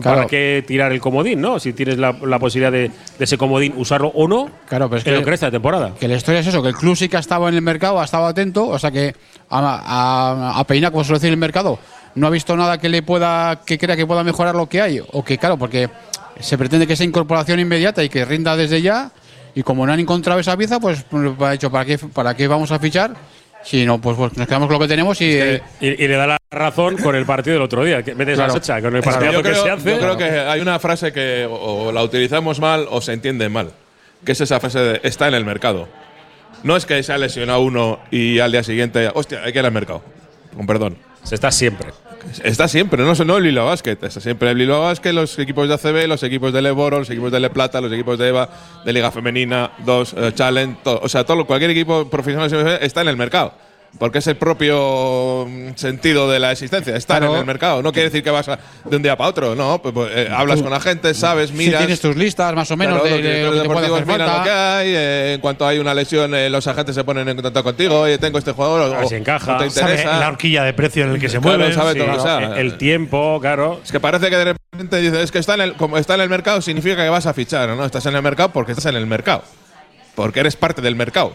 [0.02, 1.40] ¿para qué tirar el comodín?
[1.40, 1.58] ¿no?
[1.58, 5.06] Si tienes la, la posibilidad de, de ese comodín usarlo o no, Claro, pero es
[5.06, 5.92] lo que- de temporada.
[5.98, 8.00] Que la historia es eso, que el club sí que ha estado en el mercado,
[8.00, 9.14] ha estado atento, o sea que
[9.50, 9.58] a,
[10.54, 11.78] a, a peinar, como suele decir el mercado,
[12.14, 15.00] no ha visto nada que le pueda, que crea que pueda mejorar lo que hay.
[15.12, 15.88] O que, claro, porque
[16.40, 19.10] se pretende que sea incorporación inmediata y que rinda desde ya,
[19.54, 22.46] y como no han encontrado esa pieza, pues pues, ha dicho, ¿para qué, ¿para qué
[22.48, 23.14] vamos a fichar?
[23.66, 25.26] Si no, pues, pues nos quedamos con lo que tenemos y.
[25.80, 28.02] Y, y le da la razón con el partido del otro día.
[28.02, 28.52] Que metes Claro.
[28.52, 29.90] la socha con el partidazo yo, que creo, se hace.
[29.90, 33.48] yo creo que hay una frase que o, o la utilizamos mal o se entiende
[33.48, 33.72] mal,
[34.24, 35.88] que es esa frase de está en el mercado.
[36.62, 39.64] No es que se ha lesionado uno y al día siguiente, hostia, hay que ir
[39.66, 40.02] al mercado.
[40.56, 40.96] Con perdón.
[41.26, 41.92] Se está siempre.
[42.44, 45.74] Está siempre, no, no el Bilbao Basket, está siempre el Bilbao Basket, los equipos de
[45.74, 48.48] ACB, los equipos de Leboro, los equipos de Le Plata, los equipos de EVA,
[48.84, 53.08] de Liga Femenina, dos, eh, Challenge, todo, o sea, todo, cualquier equipo profesional está en
[53.08, 53.54] el mercado.
[53.98, 57.32] Porque es el propio mm, sentido de la existencia, estar Claro.
[57.34, 57.82] en el mercado.
[57.82, 59.80] No quiere decir que vas a- de un día para otro, no.
[59.80, 61.78] pues, pues, eh, hablas con la gente, sabes, miras.
[61.78, 64.00] tienes tus listas más o menos Claro, de, los de lo que te puede deportivos
[64.02, 64.88] hacer miran lo que hay.
[64.94, 68.00] eh, en cuanto hay una lesión, eh, los agentes se ponen en contacto contigo.
[68.00, 68.96] Oye, tengo este jugador.
[69.02, 69.52] O- si encaja.
[69.52, 70.18] no te Sabe interesa.
[70.20, 71.72] la horquilla de precio en el que se Claro, mueve.
[71.74, 71.98] sabe sí.
[71.98, 73.80] todo, o sea, el, el tiempo, claro.
[73.82, 76.20] Es que parece que de repente dices, es que está en el, como está en
[76.20, 77.84] el mercado, significa que vas a fichar, ¿no?
[77.84, 79.42] Estás en el mercado porque estás en el mercado.
[80.14, 81.32] Porque eres parte del mercado.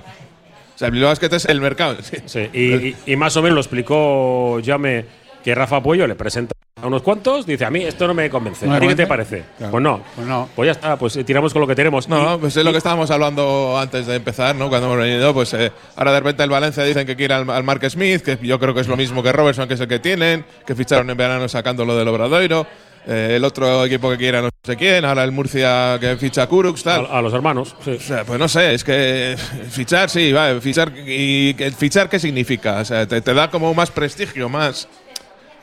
[0.82, 1.96] Sea, el Bilbao Basket es el mercado.
[2.02, 2.18] sí.
[2.26, 5.06] Sí, y, y- y más o menos lo explicó Llame
[5.44, 8.66] que Rafa Puello le presenta a unos cuantos, dice, a mí esto no me convence.
[8.66, 9.44] ¿No ¿A ti qué te parece?
[9.58, 9.72] Claro.
[9.72, 10.02] Pues no.
[10.16, 10.50] Pues no.
[10.56, 12.08] Pues ya está, pues eh, tiramos con lo que tenemos.
[12.10, 14.70] No, Y- pues es lo que estábamos hablando antes de empezar, ¿no?
[14.70, 17.64] Cuando hemos venido, pues eh, ahora de repente el Valencia dicen que quiere al, al
[17.64, 20.00] Mark Smith, que yo creo que es lo mismo que Robertson, que es el que
[20.00, 22.66] tienen, que ficharon en verano sacándolo del Obradoiro.
[23.08, 26.48] Eh, el otro equipo que quiera no sé quién, ahora el Murcia que ficha a
[26.48, 27.08] Kurux, tal.
[27.08, 27.76] a, a los hermanos.
[27.84, 27.92] sí.
[27.92, 29.36] O sea, pues no sé, es que
[29.72, 30.92] fichar, sí, va, fichar.
[31.08, 32.80] ¿Y fichar qué significa?
[32.80, 34.88] O sea, te, te da como más prestigio, más,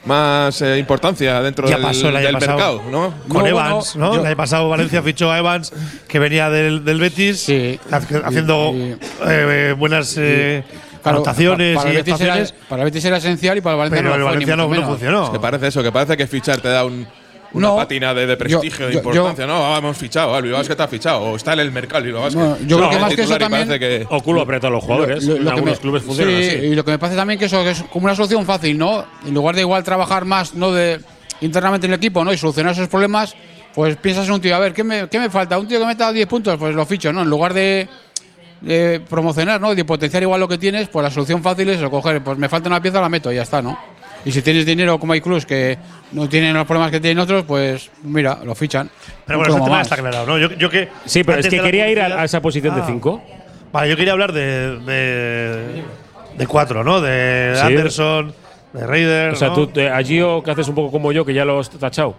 [0.04, 3.14] más eh, importancia dentro Ya del, pasó mercado, ¿no?
[3.28, 4.20] Con No, Evans, no, ¿no?
[4.20, 5.72] El año pasado Valencia fichó a Evans,
[6.08, 7.78] que venía del, del Betis, Sí.
[7.90, 8.96] haciendo Y-
[9.26, 10.64] eh, buenas eh,
[11.02, 13.74] Claro, anotaciones pa- para y el Betis era- para el Betis era esencial y para
[13.74, 15.24] el Valencia pero no el Valencia no, funcionó.
[15.24, 17.06] Es que parece eso, que parece que fichar te da un,
[17.52, 19.46] una No, pátina de, de prestigio, de yo- importancia.
[19.46, 22.04] no, ah, hemos fichado, el Bilbao Basket ha fichado, o está en el mercado el
[22.04, 22.38] Bilbao Basket.
[22.38, 24.66] Bueno, yo creo que más que eso titular y también- parece que- O culo aprieta
[24.66, 25.24] a los jugadores.
[25.24, 26.56] Lo- lo en que algunos me- clubes funcionan sí, así.
[26.58, 29.04] Y lo que me parece también que eso que es como una solución fácil, ¿no?
[29.26, 30.72] En lugar de igual trabajar más, ¿no?
[30.72, 31.00] De
[31.40, 32.32] internamente en el equipo, ¿no?
[32.32, 33.34] Y solucionar esos problemas,
[33.74, 35.58] pues piensas en un tío, a ver, ¿qué me, qué me falta?
[35.58, 37.22] Un tío que meta 10 puntos, pues lo ficho, ¿no?
[37.22, 37.88] En lugar de,
[38.60, 39.74] de promocionar, ¿no?
[39.74, 42.48] De potenciar igual lo que tienes, pues la solución fácil es lo coger, pues me
[42.48, 43.78] falta una pieza, la meto y ya está, ¿no?
[44.24, 45.78] Y si tienes dinero como hay clubs que
[46.12, 48.90] no tienen los problemas que tienen otros, pues mira, lo fichan.
[49.26, 49.86] Pero bueno, ese tema más.
[49.86, 50.38] está aclarado, ¿no?
[50.38, 52.86] Yo, yo que Sí, pero es que quería ir a, esa posición de Ah.
[52.86, 53.22] 5.
[53.72, 55.82] Vale, yo quería hablar de, de,
[56.36, 57.00] de cuatro, ¿no?
[57.00, 57.60] De Sí.
[57.66, 58.34] Anderson,
[58.72, 59.30] de Raider.
[59.32, 59.54] O sea, ¿no?
[59.54, 62.16] tú, te- a Gio, que haces un poco como yo, que ya lo has tachado.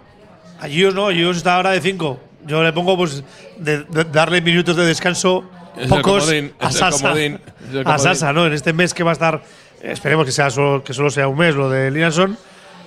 [0.60, 2.20] A Gios no, Gios está ahora de 5.
[2.46, 3.22] Yo le pongo, pues,
[3.58, 5.44] de, de darle minutos de descanso
[5.76, 7.02] Es el pocos comodín, a Sasa.
[7.08, 7.38] comodín,
[7.84, 7.98] A.
[7.98, 8.46] Sasa, ¿no?
[8.46, 9.42] En este mes que va a estar,
[9.82, 12.36] esperemos que, sea solo, que solo sea un mes lo de Linason,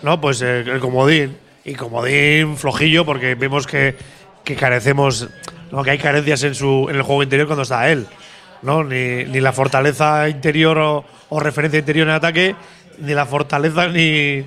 [0.01, 0.19] ¿no?
[0.21, 1.37] Pues eh, el comodín.
[1.65, 3.95] Y comodín flojillo porque vemos que,
[4.43, 5.29] que carecemos,
[5.71, 5.81] ¿no?
[5.83, 8.05] que hay carencias en, su, en el juego interior cuando está él.
[8.61, 8.83] ¿no?
[8.83, 12.55] Ni, ni la fortaleza interior o, o referencia interior en ataque,
[12.99, 14.43] ni la fortaleza ni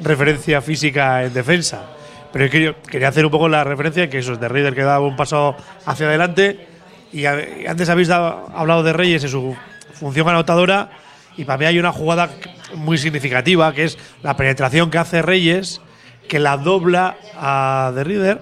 [0.00, 1.84] referencia física en defensa.
[2.32, 4.82] Pero yo quería, hacer un poco la referencia en que eso es de Raider que
[4.82, 5.56] daba un paso
[5.86, 6.66] hacia adelante.
[7.12, 7.26] Y, y
[7.66, 9.56] antes habéis dado- hablado de Reyes en su
[9.94, 10.90] función anotadora.
[11.36, 12.30] Y para mí hay una jugada
[12.74, 15.80] muy significativa que es la penetración que hace Reyes,
[16.28, 18.40] que la dobla a De Rieder.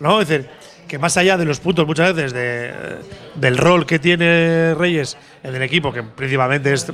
[0.00, 0.20] ¿no?
[0.20, 0.48] Es decir,
[0.86, 2.72] que más allá de los puntos muchas veces de,
[3.34, 6.86] del rol que tiene Reyes en el equipo, que principalmente es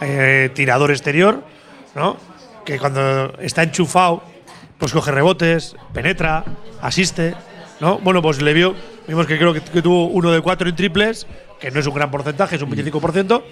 [0.00, 1.44] eh, tirador exterior,
[1.94, 2.16] ¿no?
[2.64, 4.22] que cuando está enchufado,
[4.78, 6.44] pues coge rebotes, penetra,
[6.80, 7.34] asiste.
[7.80, 7.98] ¿no?
[7.98, 8.74] Bueno, pues le vio,
[9.06, 11.26] vimos que creo que, que tuvo uno de cuatro en triples,
[11.60, 13.42] que no es un gran porcentaje, es un 25%.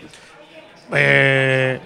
[0.94, 1.78] Eh,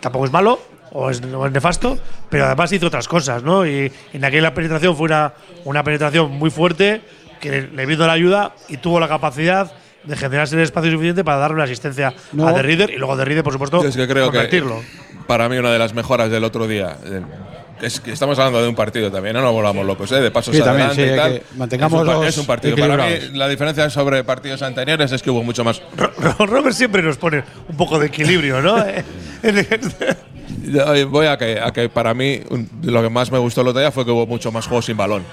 [0.00, 0.58] tampoco es malo
[0.92, 1.98] o es, o es nefasto,
[2.30, 3.66] pero además hizo otras cosas, ¿no?
[3.66, 5.32] Y en aquella penetración fue una,
[5.64, 7.02] una penetración muy fuerte
[7.40, 9.70] que le, le vino la ayuda y tuvo la capacidad
[10.04, 12.48] de generarse el espacio suficiente para darle una asistencia No.
[12.48, 14.80] a The Reader y luego The Reader, por supuesto, Yo es que creo que convertirlo.
[15.26, 16.96] para mí una de las mejoras del otro día.
[17.82, 20.20] Eh, Es que estamos hablando de un partido también, no nos volvamos locos, ¿eh?
[20.20, 21.32] de pasos Sí, también, adelante sí, y tal.
[21.32, 22.76] que mantengamos es, un, los es un partido.
[22.76, 25.82] Para mí, la diferencia sobre partidos anteriores es que hubo mucho más.
[25.96, 28.76] Ro- Ro- Robert siempre nos pone un poco de equilibrio, ¿no?
[30.64, 33.60] Yo, eh, Voy a que, a que para mí un- lo que más me gustó
[33.62, 35.24] el otro día fue que hubo mucho más juegos sin balón.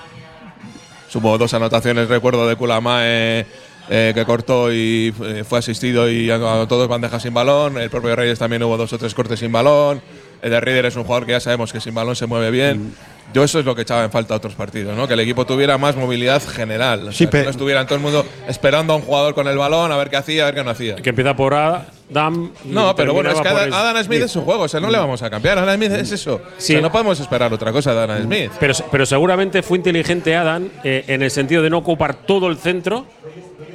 [1.14, 3.46] Hubo dos anotaciones, recuerdo, de Kulamae
[3.90, 7.78] eh, que cortó y eh, fue asistido y anotó dos bandejas sin balón.
[7.78, 10.02] El propio Reyes también hubo dos o tres cortes sin balón.
[10.42, 12.94] El de Reader es un jugador que ya sabemos que sin balón se mueve bien.
[13.34, 15.08] Yo eso es lo que echaba en falta a otros partidos, ¿no?
[15.08, 17.08] que el equipo tuviera más movilidad general.
[17.08, 19.58] O Sí, sea, que no estuvieran todo el mundo esperando a un jugador con el
[19.58, 20.96] balón a ver qué hacía, a ver qué no hacía.
[20.98, 22.52] Que empieza por Adam.
[22.66, 24.98] No, pero bueno, es que Adam, Adam Smith es su juego, o sea, no le
[25.00, 25.58] vamos a cambiar.
[25.58, 26.40] Adam Smith es eso.
[26.58, 26.74] Sí.
[26.74, 28.52] O sea, no podemos esperar otra cosa de Adam Smith.
[28.60, 32.58] Pero, pero seguramente fue inteligente Adam eh, en el sentido de no ocupar todo el
[32.58, 33.08] centro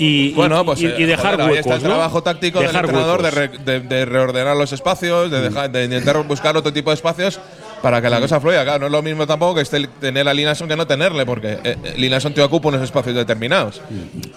[0.03, 1.83] y, Bueno, y- pues y, eh, y dejar joder, ahí está huecos.
[1.85, 1.95] el ¿no?
[1.97, 3.59] trabajo táctico Dejar del entrenador de, huecos.
[3.65, 7.39] re- de- de reordenar los espacios, de, dejar, de intentar buscar otro tipo de espacios
[7.83, 8.63] para que la cosa fluya.
[8.65, 11.53] Claro, no es lo mismo tampoco que esté, tener a Linason que no tenerle, porque
[11.53, 13.81] eh, eh, Linason te ocupa unos espacios determinados.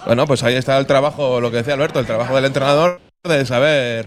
[0.06, 3.46] Bueno, pues ahí está el trabajo, lo que decía Alberto, el trabajo del entrenador de
[3.46, 4.06] saber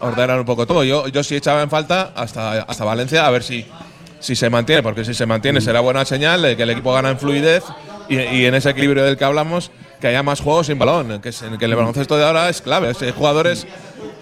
[0.00, 0.82] ordenar un poco todo.
[0.84, 3.64] Yo, yo sí echaba en falta hasta, hasta Valencia a ver si,
[4.20, 7.10] si se mantiene, porque si se mantiene será buena señal de que el equipo gana
[7.10, 7.62] en fluidez
[8.08, 11.30] y, y en ese equilibrio del que hablamos, que haya más juegos sin balón, que,
[11.30, 12.90] es- que el baloncesto de ahora es clave.
[12.90, 13.66] Es- Hay jugadores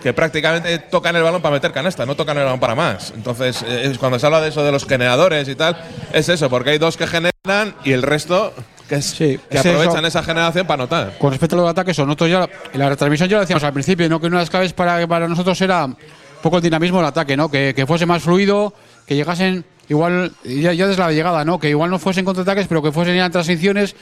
[0.02, 3.12] que prácticamente tocan el balón para meter canasta, no tocan el balón para más.
[3.16, 5.76] Entonces, eh, es cuando se habla de eso de los generadores y tal,
[6.12, 8.52] es eso, porque hay dos que generan y el resto
[8.88, 10.18] que, es- que es aprovechan eso.
[10.18, 11.18] esa generación para anotar.
[11.18, 13.72] Con respecto a los ataques, o nosotros ya en la retransmisión ya lo decíamos al
[13.72, 14.20] principio, ¿no?
[14.20, 15.96] que una de las claves para, para nosotros era un
[16.42, 17.50] poco el dinamismo del ataque, ¿no?
[17.50, 18.74] que, que fuese más fluido,
[19.06, 21.58] que llegasen igual, ya, ya desde la llegada, ¿no?
[21.58, 23.96] que igual no fuesen contraataques, pero que fuesen ya en transiciones,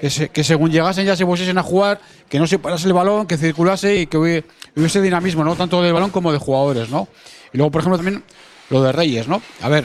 [0.00, 2.92] que, se- que según llegasen ya se pusiesen a jugar, que no se parase el
[2.92, 4.44] balón, que circulase y que hubi-
[4.76, 5.54] hubiese dinamismo, ¿no?
[5.56, 6.88] tanto del balón como de jugadores.
[6.90, 7.08] ¿no?
[7.52, 8.22] Y luego, por ejemplo, también
[8.70, 9.28] lo de Reyes.
[9.28, 9.40] ¿no?
[9.62, 9.84] A ver,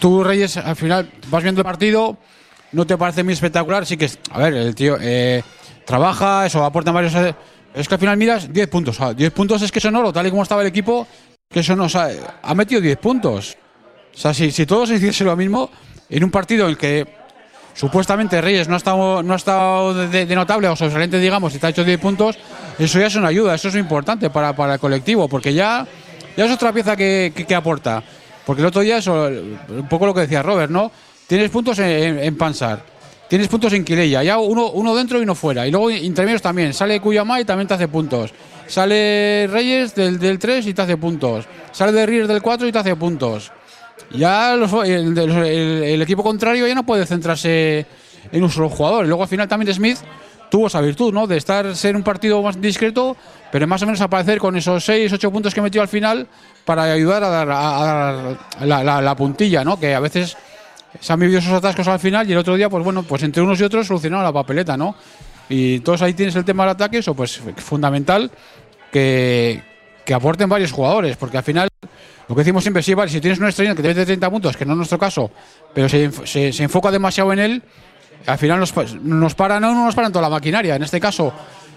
[0.00, 2.16] tú Reyes al final vas viendo el partido
[2.72, 4.10] no te parece muy espectacular, sí que.
[4.32, 5.42] A ver, el tío eh,
[5.86, 7.14] trabaja, eso aporta varios.
[7.14, 7.34] eh,
[7.74, 9.00] Es que al final miras 10 puntos.
[9.00, 11.06] ah, 10 puntos es que eso no, tal y como estaba el equipo,
[11.48, 11.86] que eso no.
[12.42, 13.56] ha metido 10 puntos.
[14.14, 15.70] O sea, si, si todos hiciese lo mismo,
[16.10, 17.06] en un partido en el que
[17.76, 21.66] supuestamente Reyes no ha estado, no ha estado de, notable o sobresaliente, digamos, y te
[21.66, 22.36] ha hecho 10 puntos,
[22.78, 25.86] eso ya es una ayuda, eso es importante para, para el colectivo, porque ya,
[26.36, 28.02] ya es otra pieza que, que- aporta.
[28.44, 29.28] Porque el otro día, eso,
[29.68, 30.90] un poco lo que decía Robert, ¿no?
[31.26, 32.80] Tienes puntos en, en- Pansar,
[33.28, 35.66] tienes puntos en Quileya, ya uno, uno dentro y uno fuera.
[35.66, 38.32] Y luego intermedios también, sale Cuyamá y también te hace puntos.
[38.68, 41.44] Sale Reyes del, del 3 y te hace puntos.
[41.72, 43.50] Sale de Reyes del 4 y te hace puntos.
[44.12, 47.86] Ya el, equipo contrario ya no puede centrarse
[48.32, 49.04] en un solo jugador.
[49.04, 49.98] Y luego al final también Smith
[50.50, 51.26] tuvo esa virtud, ¿no?
[51.26, 53.16] De estar ser un partido más discreto,
[53.50, 56.26] pero más o menos aparecer con esos 6, 8 puntos que metió al final
[56.64, 59.78] para ayudar a dar, a- la, la- la puntilla, ¿no?
[59.78, 60.36] Que a veces
[61.00, 63.42] se han vivido esos atascos al final y el otro día, pues bueno, pues entre
[63.42, 64.94] unos y otros solucionaron la papeleta, ¿no?
[65.48, 68.30] Y todos ahí tienes el tema del ataque, eso pues fundamental
[68.92, 69.62] que,
[70.04, 71.68] que aporten varios jugadores, porque al final
[72.28, 74.56] lo que decimos siempre, sí, vale, si tienes un estrella que te mete 30 puntos,
[74.56, 75.30] que no es nuestro caso,
[75.72, 76.10] pero se,
[76.52, 77.62] se- enfoca demasiado en él,
[78.26, 80.74] al final nos, nos paran, no, no nos paran toda la maquinaria.
[80.74, 81.32] En este caso,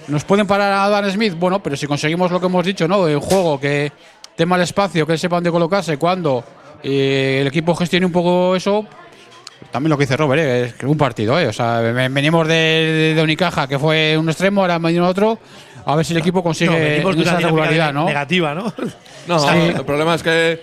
[0.07, 3.07] nos pueden parar a Dan Smith, bueno, pero si conseguimos lo que hemos dicho, ¿no?
[3.07, 3.91] El juego, que
[4.35, 6.43] tema el espacio, que él sepa dónde colocarse, cuándo,
[6.81, 6.97] y
[7.41, 8.85] el equipo gestione un poco eso,
[9.71, 10.63] también lo que dice Robert, ¿eh?
[10.65, 11.47] es que un partido, ¿eh?
[11.47, 15.38] O sea, ve- venimos de, de, de Unicaja, que fue un extremo, ahora venimos otro,
[15.86, 18.05] a ver si el equipo consigue No, venimos de una esa regularidad, ¿no?
[18.05, 18.73] Negativa, ¿no?
[19.27, 19.47] No, Sí.
[19.75, 20.60] el problema es que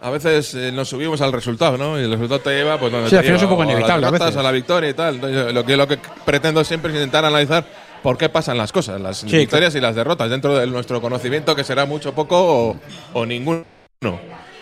[0.00, 1.98] a veces eh, nos subimos al resultado, ¿no?
[1.98, 3.60] Y el resultado te lleva, pues, donde Sí, te al final es un lleva, poco
[3.60, 5.14] o a las inevitable a derrotas, a la victoria y tal.
[5.16, 7.64] Entonces, lo que, lo que pretendo siempre es intentar analizar
[8.02, 11.56] por qué pasan las cosas, las Sí, victorias y las derrotas, dentro de nuestro conocimiento,
[11.56, 12.36] que será mucho, poco
[12.70, 12.76] o,
[13.14, 13.64] o ninguno.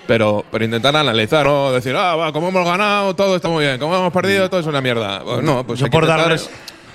[0.07, 3.79] Pero, pero intentar analizar, no decir, ah, va, como hemos ganado, todo está muy bien,
[3.79, 5.23] como hemos perdido, todo es una mierda.
[5.25, 6.51] Pues no, pues Yo hay que por intentar darles,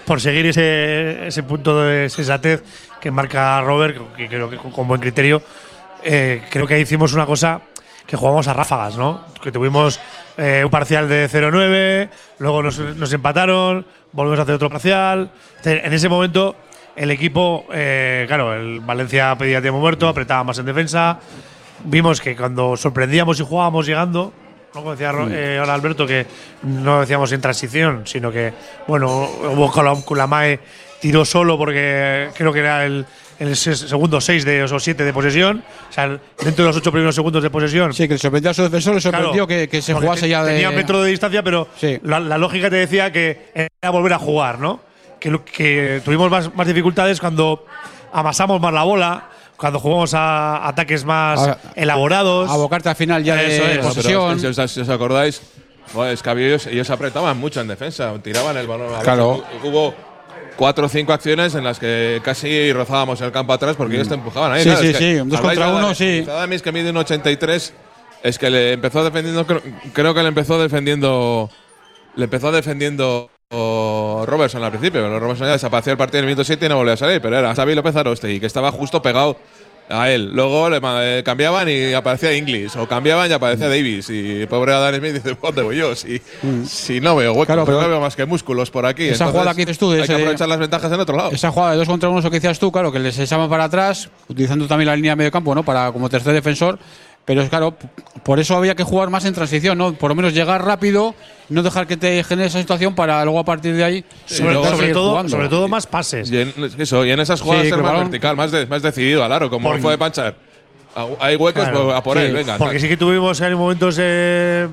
[0.06, 2.64] por seguir ese, ese punto de sensatez
[3.00, 5.42] que marca Robert, que creo que con, buen criterio,
[6.04, 7.62] eh, creo que hicimos una cosa
[8.08, 9.26] que jugamos a ráfagas, ¿no?
[9.42, 10.00] Que tuvimos
[10.38, 15.32] eh, un parcial de 0-9, luego nos, nos empataron, volvemos a hacer otro parcial.
[15.64, 16.56] En ese momento,
[16.96, 21.20] el equipo, eh, claro, el Valencia pedía tiempo muerto, apretaba más en defensa.
[21.86, 24.34] Vimos que cuando sorprendíamos y jugábamos llegando,
[24.74, 24.80] ¿no?
[24.82, 26.26] Como decía eh, ahora Alberto, que
[26.64, 28.54] no decíamos en transición, sino que,
[28.88, 29.70] bueno, hubo
[30.04, 30.60] Kulamae
[31.02, 33.06] tiró solo porque creo que era el,
[33.40, 35.62] el se- segundo 6 de esos 7 de posesión.
[35.90, 37.94] O sea, dentro de los 8 primeros segundos de posesión.
[37.94, 40.30] Sí, que le sorprendió a su defensor, le sorprendió Claro, que, que se jugase te-
[40.30, 40.54] ya de.
[40.54, 42.00] Tenía un metro de distancia, pero Sí.
[42.04, 44.80] la, la lógica te decía que era volver a jugar, ¿no?
[45.20, 47.66] Que, que tuvimos más, más dificultades cuando
[48.14, 49.30] amasamos más la bola,
[49.62, 52.50] cuando jugamos a ataques más Ahora, elaborados.
[52.50, 53.78] Abocarte al final ya Eso de es.
[53.78, 54.40] Pero posesión.
[54.40, 55.42] si, os, si os acordáis,
[56.12, 58.90] es que ellos, ellos apretaban mucho en defensa, tiraban el balón.
[59.04, 59.38] Claro.
[59.64, 59.94] hu- Hubo
[60.58, 64.16] cuatro o cinco acciones en las que casi rozábamos el campo atrás porque ellos te
[64.16, 64.64] empujaban ahí.
[64.64, 66.26] Sí, Claro, sí, es que sí, un dos contra de uno, Adames- sí.
[66.30, 67.74] Adames, que mide un 83,
[68.24, 69.62] es que le empezó defendiendo, creo,
[69.94, 71.50] creo que le empezó defendiendo.
[72.16, 75.02] Le empezó defendiendo Robertson al principio.
[75.02, 77.22] pero Robertson ya desapareció el partido en el minuto 7 y no volvió a salir,
[77.22, 79.38] pero era Xavi López Arostegui, que estaba justo pegado
[79.90, 80.32] a él.
[80.34, 84.10] Luego le eh, cambiaban y aparecía Inglis, o cambiaban y aparecía Davis.
[84.10, 85.94] Y pobre Adam Smith dice: ¿Dónde voy yo?
[85.96, 86.22] Si,
[86.66, 89.04] si no veo huecos, Claro, pero no veo más que músculos por aquí.
[89.04, 91.18] esa Entonces, jugada que dices tú de Hay que ese- aprovechar las ventajas en otro
[91.18, 91.32] lado.
[91.32, 93.66] Esa jugada de dos contra uno, eso que decías tú, claro, que les echaban para
[93.66, 95.64] atrás, utilizando también la línea de medio campo, ¿no?
[95.64, 96.80] Para como tercer defensor.
[97.26, 97.76] Pero es claro,
[98.24, 99.94] por eso había que jugar más en transición, ¿no?
[99.94, 101.14] Por lo menos llegar rápido,
[101.50, 104.54] no dejar que te genere esa situación para luego a partir de ahí sobre,
[104.92, 105.30] todo, jugando.
[105.30, 106.32] sobre todo más pases.
[106.32, 109.26] Y en, eso, y en esas jugadas Sí, ser más vertical, más, de- más decidido,
[109.26, 110.36] claro, como Por- fue de Panchar.
[110.96, 112.58] Ah, Hay huecos, Claro, pues a por sí, él, venga.
[112.58, 112.82] Porque tal.
[112.82, 114.68] sí que tuvimos en momentos eh,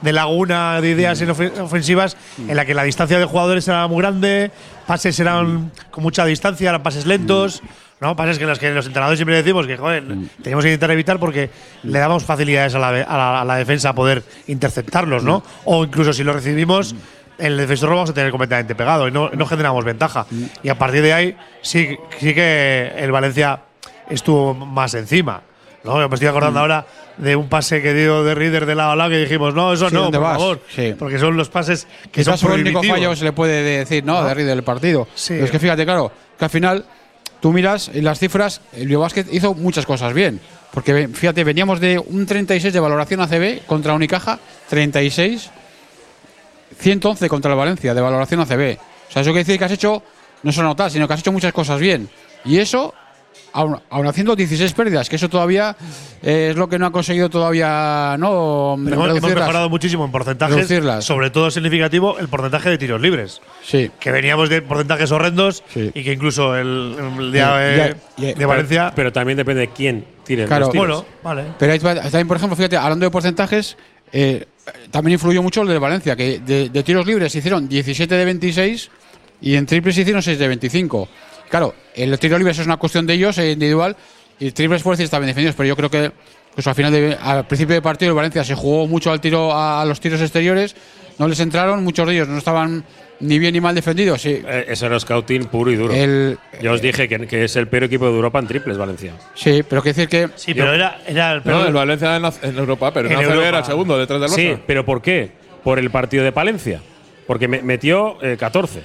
[0.00, 3.86] de laguna de ideas en ofe- ofensivas en la que la distancia de jugadores era
[3.88, 4.50] muy grande,
[4.86, 7.62] pases eran con mucha distancia, eran pases lentos.
[8.00, 8.16] ¿No?
[8.16, 10.04] Pases que en los que los entrenadores siempre decimos que joder,
[10.42, 11.50] tenemos que intentar evitar porque
[11.82, 15.42] le damos facilidades a la, a la- a la defensa a poder interceptarlos, ¿no?
[15.64, 16.94] O incluso si lo recibimos,
[17.38, 20.26] el defensor lo vamos a tener completamente pegado y no, no generamos ventaja.
[20.62, 23.60] Y a partir de ahí sí, sí que el Valencia
[24.08, 25.42] estuvo más encima.
[25.84, 25.96] ¿no?
[25.96, 26.84] Me estoy acordando ahora
[27.16, 29.88] de un pase que dio de Reader de lado a lado que dijimos, no, eso
[29.88, 30.36] Sí, no, ¿dónde por vas?
[30.38, 30.60] favor.
[30.74, 30.94] Sí.
[30.98, 32.98] Porque son los pases que son Quizás fue el único prohibitivos.
[32.98, 34.22] fallo que se le puede decir, ¿no?
[34.22, 35.08] De Riddle del partido.
[35.14, 35.34] Sí.
[35.34, 36.84] Pero es que fíjate, claro, que al final
[37.40, 40.40] tú miras las cifras, el Biobasket hizo muchas cosas bien.
[40.72, 45.50] Porque fíjate, veníamos de un 36 de valoración ACB contra Unicaja, 36,
[46.78, 48.78] 111 contra el Valencia de valoración ACB.
[49.08, 50.02] O sea, eso quiere decir que has hecho,
[50.42, 52.08] no solo notar, sino que has hecho muchas cosas bien.
[52.44, 52.94] Y eso,
[53.52, 55.76] aun, aun haciendo 16 pérdidas, que eso todavía
[56.22, 60.54] eh, es lo que no ha conseguido todavía no Pero hemos, mejorado muchísimo en porcentajes.
[60.56, 61.04] Reducirlas.
[61.04, 63.40] Sobre todo significativo el porcentaje de tiros libres.
[63.64, 63.90] Sí.
[64.00, 65.90] Que veníamos de porcentajes horrendos Sí.
[65.94, 68.92] y que incluso el, el día Sí, de, ya- ya- de Valencia.
[68.94, 70.66] Pero también depende de quién tire Claro.
[70.66, 70.86] los tiros.
[70.88, 71.44] bueno, vale.
[71.58, 73.76] Pero también, por ejemplo, fíjate, hablando de porcentajes,
[74.12, 74.46] eh,
[74.90, 78.24] también influyó mucho el de Valencia, que de, de tiros libres se hicieron 17 de
[78.24, 78.90] 26
[79.42, 81.08] y en triples se hicieron 6 de 25.
[81.50, 83.96] Claro, el tiro libre es una cuestión de ellos, eh, individual,
[84.38, 86.12] y triples por decir estaban defendidos, pero yo creo que
[86.54, 89.52] pues, al final, de- al principio del partido, el Valencia se jugó mucho al tiro
[89.52, 90.74] a, a los tiros exteriores,
[91.18, 92.84] no les entraron, muchos de ellos no estaban
[93.20, 94.40] ni bien ni mal defendido, sí.
[94.46, 95.92] Eh, eso era scouting puro y duro.
[95.92, 99.12] El- Yo os dije que, que es el peor equipo de Europa en triples, Valencia.
[99.34, 100.30] Sí, pero quiero decir que.
[100.36, 101.66] Sí, pero era, era el No, peor.
[101.66, 103.48] el Valencia en, la- en Europa, pero en, En ACB Europa.
[103.48, 104.34] era el segundo detrás del Barça.
[104.34, 105.30] Sí, pero ¿por qué?
[105.62, 106.80] Por el partido de Palencia.
[107.26, 108.80] Porque me- metió eh, 14.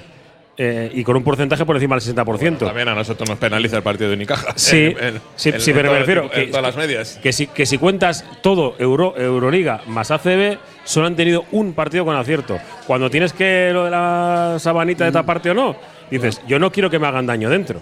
[0.58, 2.58] Eh, y con un porcentaje por encima del 60%.
[2.58, 4.52] También a nosotros nos penaliza el partido de Unicaja.
[4.56, 7.18] Sí, En- en- sí, en- sí, en pero me refiero que, todas las medias.
[7.22, 12.04] que si, que si cuentas todo Euro, Euroliga más ACB, solo han tenido un partido
[12.04, 12.58] con acierto.
[12.86, 15.08] Cuando tienes que lo de la sabanita Mm.
[15.08, 15.76] de taparte o no,
[16.10, 17.80] dices, yo no quiero que me hagan daño dentro.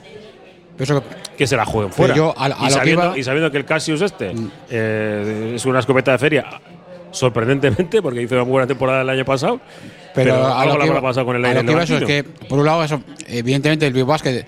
[0.77, 1.05] Eso
[1.39, 2.17] Que se la jueguen fuera.
[2.17, 3.19] yo a- a lo y, sabiendo, iba- Mm.
[3.19, 4.33] y sabiendo que el Cassius este
[4.71, 6.45] eh, es una escopeta de feria,
[7.13, 9.61] sorprendentemente, porque hizo una muy buena temporada el año pasado.
[10.15, 12.05] Pero, a algo lo que iba- con el a aire lo que iba eso es
[12.05, 14.47] que, por un lado, eso, evidentemente el Bilbao Basket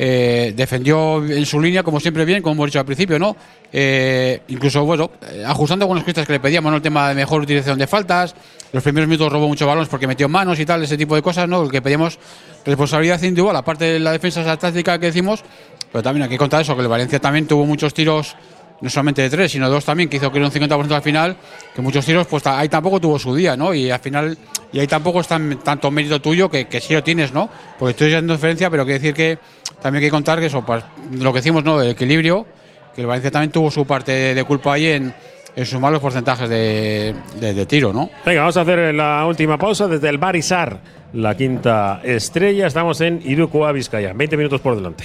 [0.00, 3.36] eh, defendió en su línea, como siempre bien, como hemos dicho al principio, ¿no?
[3.72, 5.10] Eh, incluso, bueno,
[5.44, 6.76] ajustando algunas cosas que le pedíamos, ¿no?
[6.76, 8.34] El tema de mejor utilización de faltas,
[8.72, 11.48] los primeros minutos robó muchos balones porque metió manos y tal, ese tipo de cosas,
[11.48, 11.64] ¿no?
[11.64, 12.16] El que pedíamos
[12.64, 15.42] responsabilidad individual, aparte de la defensa táctica que decimos,
[15.90, 18.36] pero también hay que contar eso, que el Valencia también tuvo muchos tiros
[18.80, 21.36] no solamente de tres, sino dos también, que hizo que era un 50% al final,
[21.74, 23.74] que muchos tiros, pues ahí tampoco tuvo su día, ¿no?
[23.74, 24.38] Y al final,
[24.72, 27.48] y ahí tampoco es tan, tanto mérito tuyo que, que sí lo tienes, ¿no?
[27.78, 29.38] Porque estoy haciendo diferencia, pero quiere decir que
[29.82, 30.84] también hay que contar que eso, pues
[31.18, 31.80] lo que decimos, ¿no?
[31.82, 32.46] El equilibrio,
[32.94, 35.12] que el Valencia también tuvo su parte de, culpa ahí en,
[35.56, 38.08] en sumar los porcentajes de, de- de tiro, ¿no?
[38.24, 40.78] Venga, vamos a hacer la última pausa desde el Barisar,
[41.14, 42.66] la quinta estrella.
[42.68, 44.12] Estamos en Irukoa, Vizcaya.
[44.14, 45.04] 20 minutos por delante.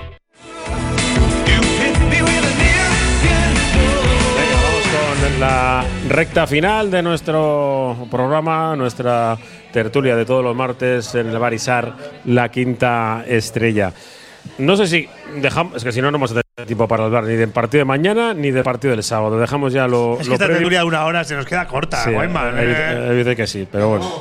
[5.41, 9.35] La recta final de nuestro programa, nuestra
[9.73, 11.93] tertulia de todos los martes en el Barisar,
[12.25, 13.91] la quinta estrella.
[14.59, 17.23] No sé si dejamos, es que si no, no vamos a tener tiempo para hablar
[17.23, 19.39] ni del partido de mañana ni del partido del sábado.
[19.39, 20.13] Dejamos ya lo.
[20.13, 20.57] Es que lo esta previo.
[20.59, 22.53] tertulia de una hora se nos queda corta, Sí, Guayman.
[22.59, 24.11] Eh, que sí, pero bueno.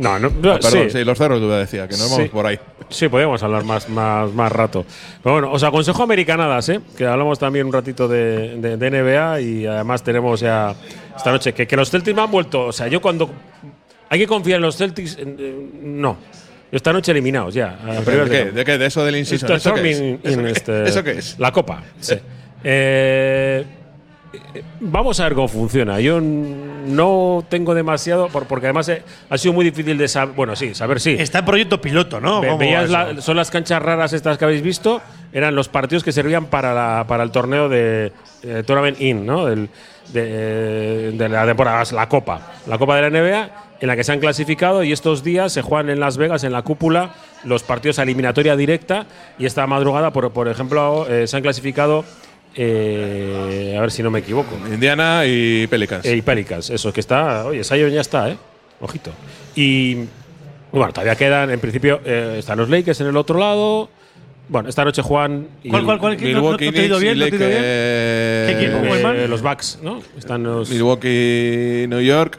[0.00, 0.90] No, no, Ah, perdón, sí.
[0.98, 2.58] sí, los cerros, tú decía, que nos vamos por ahí.
[2.90, 4.84] Sí, podríamos hablar más, más, más rato.
[5.22, 6.80] Pero bueno, os aconsejo americanadas, ¿eh?
[6.96, 10.74] que hablamos también un ratito de, de- de NBA y además tenemos ya
[11.16, 12.66] esta noche que, que los Celtics me han vuelto.
[12.66, 13.30] O sea, yo cuando.
[14.10, 15.18] Hay que confiar en los Celtics.
[15.82, 16.16] no.
[16.70, 17.78] Esta noche eliminados ya.
[17.82, 18.50] a ¿Pero primeros de qué?
[18.52, 18.76] ¿De qué?
[18.78, 19.52] ¿De eso del in-season?
[19.56, 19.96] Esto ¿Eso qué es?
[19.96, 21.38] Storming ¿Eso in qué- este- eso qué es?
[21.38, 21.82] La Copa.
[22.00, 22.14] Sí.
[22.62, 23.64] Eh,
[24.80, 25.98] Vamos a ver cómo funciona.
[26.00, 26.20] Yo
[26.88, 30.34] no tengo demasiado, por- porque además eh, ha sido muy difícil de saber.
[30.34, 31.16] Bueno, sí, saber sí.
[31.18, 32.40] Está en proyecto piloto, ¿no?
[33.22, 35.00] Son las canchas raras estas que habéis visto,
[35.32, 38.12] eran los partidos que servían para, la- para el torneo de
[38.42, 39.46] eh, Tournament In, ¿no?
[39.46, 39.68] Del-
[40.12, 44.12] de, de la temporada, la Copa, la Copa de la NBA, en la que se
[44.12, 47.10] han clasificado y estos días se juegan en Las Vegas, en la cúpula,
[47.44, 49.06] los partidos a eliminatoria directa
[49.38, 52.04] y esta madrugada, por, por ejemplo, eh, se han clasificado,
[52.60, 56.04] eh, a ver si no me equivoco, Indiana y Pelicans.
[56.06, 57.46] y Pelicans, eso, que está.
[57.46, 58.36] Oye, Zion ya está, ¿eh?
[58.80, 59.12] Ojito.
[59.54, 59.96] Y.
[60.72, 63.88] Bueno, todavía quedan, en principio, eh, están los Lakers en el otro lado.
[64.48, 65.46] Bueno, esta noche juegan.
[65.62, 66.16] y- ¿Cuál, cuál, cuál?
[66.16, 66.32] ¿Qué?
[66.32, 67.60] No- no- no te he ido bien, no te he ido bien.
[67.62, 70.02] ¿Qué equipo, eh, los Bucks, ¿no?
[70.18, 70.68] Están los.
[70.70, 72.38] Milwaukee, New York.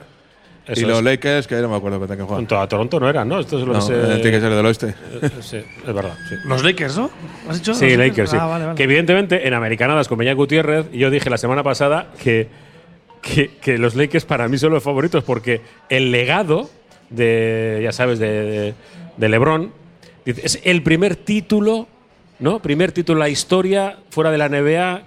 [0.70, 1.03] Eso y los es.
[1.03, 2.28] Lakers, que no me acuerdo que juegan.
[2.28, 3.39] Junto a Toronto no eran, ¿no?
[3.39, 3.93] Esto es lo No, que se.
[3.93, 4.88] eh, tiene que ser del oeste.
[5.22, 6.15] Eh, sí, es verdad.
[6.30, 6.36] Sí.
[6.45, 7.09] Los Lakers, ¿no?
[7.49, 7.74] ¿Has dicho?
[7.74, 8.38] Sí, Lakers, sí.
[8.39, 8.78] Ah, vale, vale.
[8.78, 12.47] Que evidentemente en Americanadas con Beñat Gutiérrez, yo dije la semana pasada que,
[13.22, 16.70] que, que los Lakers para mí son los favoritos porque el legado
[17.09, 18.74] de, ya sabes, de, de,
[19.17, 19.72] de LeBron
[20.26, 21.88] es el primer título,
[22.38, 22.59] ¿no?
[22.61, 25.01] Primer título en la historia fuera de la NBA,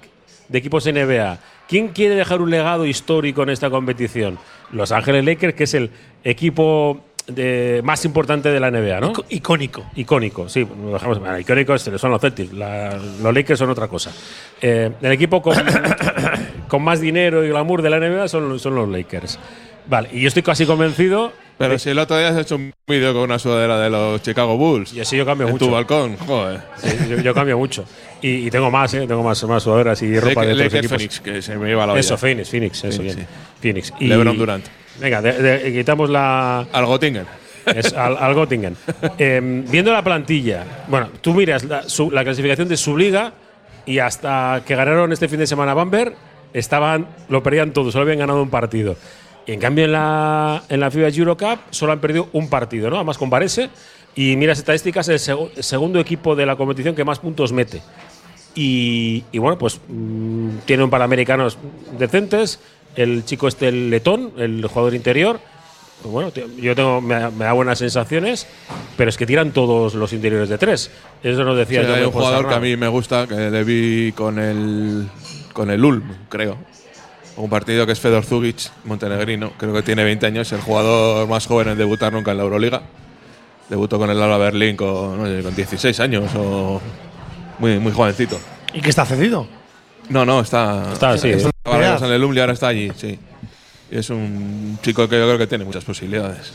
[0.48, 1.38] de equipos NBA.
[1.68, 4.38] ¿Quién quiere dejar un legado histórico en esta competición?
[4.72, 5.90] Los Ángeles Lakers, que es el
[6.24, 9.12] equipo de- más importante de la NBA, ¿no?
[9.28, 9.84] Icónico.
[9.94, 10.66] Icónico, sí.
[10.84, 12.52] lo dejamos- bueno, icónico es- son los Celtics.
[12.52, 14.10] la- los Lakers son otra cosa.
[14.60, 15.54] Eh, el equipo con,
[16.68, 19.38] con más dinero y glamour de la NBA son, son los Lakers.
[19.86, 21.32] Vale, y yo estoy casi convencido.
[21.68, 24.56] Pero si el otro día has hecho un vídeo con una sudadera de los Chicago
[24.56, 24.92] Bulls.
[24.92, 25.64] Y así yo cambio en mucho.
[25.66, 26.60] tu balcón, joder.
[26.76, 27.84] Sí, yo, yo cambio mucho.
[28.20, 29.06] Y, y tengo más, ¿eh?
[29.06, 30.96] Tengo más, más sudaderas y ropa de otros equipos.
[30.98, 32.00] Phoenix, que se me iba la olla.
[32.00, 33.16] Eso, Phoenix, Phoenix, eso, Sí, bien.
[33.18, 33.22] sí.
[33.60, 33.92] Phoenix.
[34.00, 34.64] LeBron Durant.
[35.00, 36.66] Venga, de- de- quitamos la.
[36.72, 37.26] Al Göttingen.
[37.66, 38.76] Es al, al Göttingen.
[39.18, 43.32] Eh, viendo la plantilla, bueno, tú miras la, su- la clasificación de su liga
[43.86, 46.14] y hasta que ganaron este fin de semana Bamberg,
[46.52, 48.96] estaban, lo perdían todo, solo habían ganado un partido.
[49.46, 52.96] Y en cambio en la, en la FIBA Eurocup solo han perdido un partido, ¿no?
[52.96, 53.70] Además con Varese.
[54.14, 57.50] Y miras estadísticas, es el segu- el segundo equipo de la competición que más puntos
[57.52, 57.82] mete.
[58.54, 61.56] Y, y bueno, pues mm, tiene un par de americanos
[61.98, 62.60] decentes.
[62.94, 65.40] El chico este, el letón, el jugador interior.
[66.02, 66.30] pues bueno,
[66.60, 68.46] yo tengo, me, da- me da buenas sensaciones,
[68.98, 70.90] pero es que tiran todos los interiores de tres.
[71.22, 73.64] Eso nos decía Sí, yo hay un jugador que a mí me gusta, que le
[73.64, 75.08] vi con el,
[75.54, 76.58] con el Ulm, creo.
[77.36, 79.52] Un partido que es Fedor Zugic, montenegrino.
[79.56, 82.82] Creo que tiene 20 años, el jugador más joven en debutar nunca en la Euroliga.
[83.68, 86.80] Debutó con el Alba Berlín con, no sé, con 16 años o
[87.58, 88.38] muy, muy jovencito.
[88.74, 89.46] ¿Y qué está cedido?
[90.08, 90.92] No, no, está.
[90.92, 91.30] Está, sí.
[91.30, 93.18] Estaba en el y ahora está allí, sí.
[93.90, 96.52] Y es un chico que yo creo que tiene muchas posibilidades.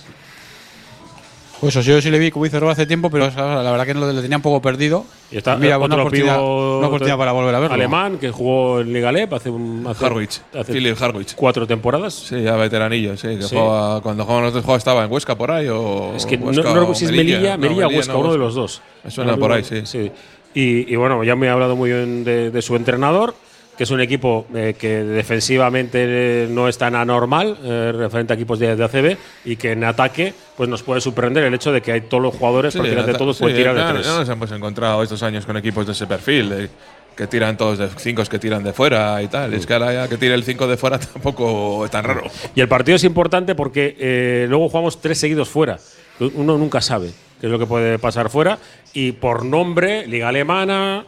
[1.60, 4.22] Pues eso, yo sí le vi, Rob hace tiempo, pero la verdad que lo, lo
[4.22, 5.06] tenía un poco perdido.
[5.32, 7.74] Y está Mira, otro una oportunidad, pivo- una oportunidad para volver a verlo.
[7.74, 11.34] Alemán que jugó en Liga Lep hace, un, hace, Harwich, hace Philip Harwich.
[11.36, 12.14] cuatro temporadas.
[12.14, 13.30] Sí, ya veteranillo, sí.
[13.38, 13.56] Que Sí.
[13.56, 16.14] jugaba- cuando jugaban los dos juegos estaba en Huesca por ahí o.
[16.16, 18.32] Es que no, Huesca no o recuerdo si es Melilla, No, Melilla, Huesca, no, uno
[18.34, 18.82] de los dos.
[19.04, 20.12] Me suena por ahí, mismo- sí.
[20.54, 23.34] Y, y bueno, ya me ha hablado muy bien de, de su entrenador,
[23.78, 28.36] que es un equipo eh, que defensivamente eh, no es tan anormal eh, referente a
[28.36, 31.82] equipos de, de ACB y que en ataque pues nos puede sorprender el hecho de
[31.82, 34.08] que hay todos los jugadores, Sí, prácticamente todos sí, pueden tirar de tres.
[34.08, 36.70] nos hemos encontrado estos años con equipos de ese perfil,
[37.16, 39.54] que tiran todos de cinco que tiran de fuera y tal.
[39.54, 42.24] Es que ahora ya que tire el 5 de fuera tampoco es tan raro.
[42.56, 45.80] Y el partido es importante porque eh, luego jugamos tres seguidos fuera.
[46.20, 47.12] Uno nunca sabe
[47.42, 48.60] qué es lo que puede pasar fuera.
[48.94, 51.06] Y por nombre, Liga Alemana.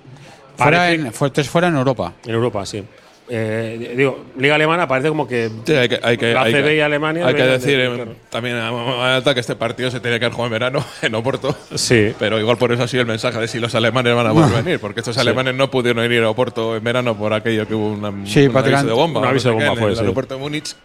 [0.63, 2.13] Fuera en, fue, tres fuera en Europa.
[2.25, 2.83] En Europa, sí.
[3.31, 5.51] Eh, digo, Liga Alemana parece como que.
[5.63, 7.27] Sí, hay que, hay que, la CB y Alemania.
[7.27, 8.15] Hay que decir de- eh, claro.
[8.31, 11.55] también a- a- que este partido se tiene que haber jugado en verano en Oporto.
[11.75, 12.11] Sí.
[12.17, 14.49] Pero igual por eso ha sido el mensaje de si los alemanes van a poder
[14.55, 14.61] Ah.
[14.63, 15.21] venir, porque estos Sí.
[15.21, 18.57] alemanes no pudieron ir a Oporto en verano por aquello que hubo una, Sí, un
[18.57, 19.21] aviso de bomba.
[19.21, 20.01] un aviso de no sé qué, bomba en fue, el sí.
[20.01, 20.75] aeropuerto de Múnich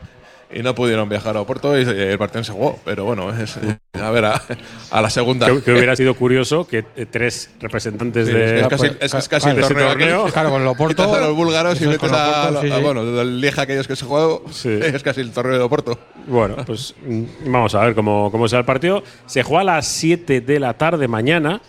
[0.52, 2.78] y no pudieron viajar a Oporto y el partido se jugó.
[2.84, 3.56] Pero bueno, es,
[3.92, 4.42] a ver, a,
[4.90, 5.46] a la segunda.
[5.46, 8.60] Que, que hubiera sido curioso que eh, tres representantes Sí, de.
[8.60, 9.88] es casi, es, es casi de el torneo.
[9.88, 10.24] torneo.
[10.26, 11.14] Claro, con el Oporto.
[11.14, 12.82] A los búlgaros y metes a, Oporto, sí, a- sí.
[12.82, 14.44] bueno, del Lieja aquellos que se jugó.
[14.50, 14.68] Sí.
[14.94, 15.98] Es casi el torneo de Oporto.
[16.26, 19.02] Bueno, pues mm, vamos a ver cómo, cómo será el partido.
[19.26, 21.60] Se juega a las 7 de la tarde mañana.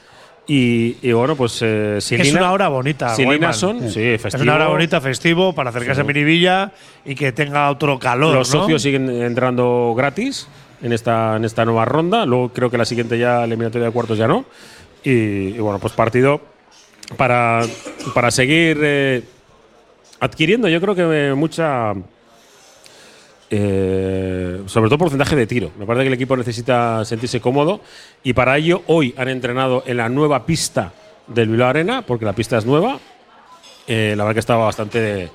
[0.48, 3.16] Y, y bueno, pues eh, es una hora bonita.
[3.16, 4.44] Silina son, sí, Es festivo.
[4.44, 6.72] una hora bonita, festivo, para acercarse a Miribilla
[7.04, 8.36] y que tenga otro calor.
[8.36, 8.62] Los ¿no?
[8.62, 10.48] socios siguen entrando gratis
[10.84, 12.26] en esta, en esta nueva ronda.
[12.26, 14.46] Luego creo que la siguiente ya, eliminatoria de cuartos ya no.
[15.04, 16.42] Y, y bueno, pues partido
[17.18, 17.62] para,
[18.14, 19.24] para seguir eh,
[20.20, 21.94] adquiriendo, yo creo que eh, mucha.
[23.50, 25.72] Eh, sobre todo porcentaje de tiro.
[25.78, 27.82] Me parece que el equipo necesita sentirse cómodo
[28.24, 30.94] y para ello hoy han entrenado en la nueva pista
[31.28, 33.00] del Bilbao Arena, porque la pista es nueva.
[33.88, 35.30] Eh, la verdad que estaba bastante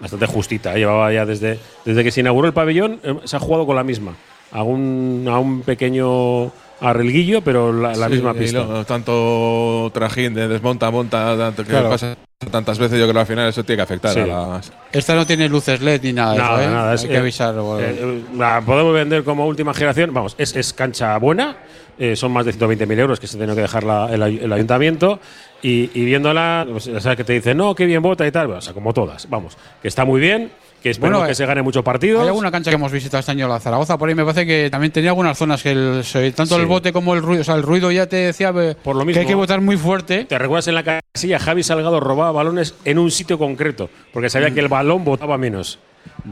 [0.00, 0.74] bastante justita.
[0.74, 0.78] ¿eh?
[0.78, 3.82] Llevaba ya desde, desde que se inauguró el pabellón, eh, se ha jugado con la
[3.84, 4.14] misma.
[4.52, 8.84] A un, a un pequeño arrelguillo, pero la, la Sí, misma pista.
[8.84, 11.90] tanto trajín de desmonta, monta, tanto que Claro.
[11.90, 12.16] pasa
[12.46, 14.20] tantas veces, yo creo que al final eso tiene que afectar Sí.
[14.20, 14.72] a las.
[14.92, 16.32] Esta no tiene luces LED ni nada.
[16.34, 16.72] de Nada, eso, ¿eh?
[16.74, 17.54] nada, es Hay que- avisar.
[17.58, 20.14] o- Eh, eh, la podemos vender como última generación.
[20.14, 21.56] Vamos, es, es cancha buena.
[22.00, 25.18] eh, son más de 120.000 euros que se tiene que dejar la- el, el ayuntamiento.
[25.62, 28.46] Y, y viéndola, pues, ya sabes que te dicen, no, qué bien vota y tal.
[28.46, 29.28] Bueno, o sea, como todas.
[29.28, 30.52] Vamos, que está muy bien.
[30.82, 32.22] Que esperemos Bueno, que eh, se gane muchos partidos.
[32.22, 34.68] Hay alguna cancha que hemos visitado este año, la Zaragoza, por ahí me parece que
[34.70, 36.04] también tenía algunas zonas que el-
[36.36, 36.60] tanto Sí.
[36.60, 39.00] el bote como el ruido, o sea, el ruido ya te decía eh, Por lo
[39.00, 39.20] que mismo.
[39.20, 40.24] hay que votar muy fuerte.
[40.26, 41.38] ¿Te recuerdas en la casilla?
[41.40, 45.78] Javi Salgado robaba balones en un sitio concreto, porque sabía que el balón votaba menos.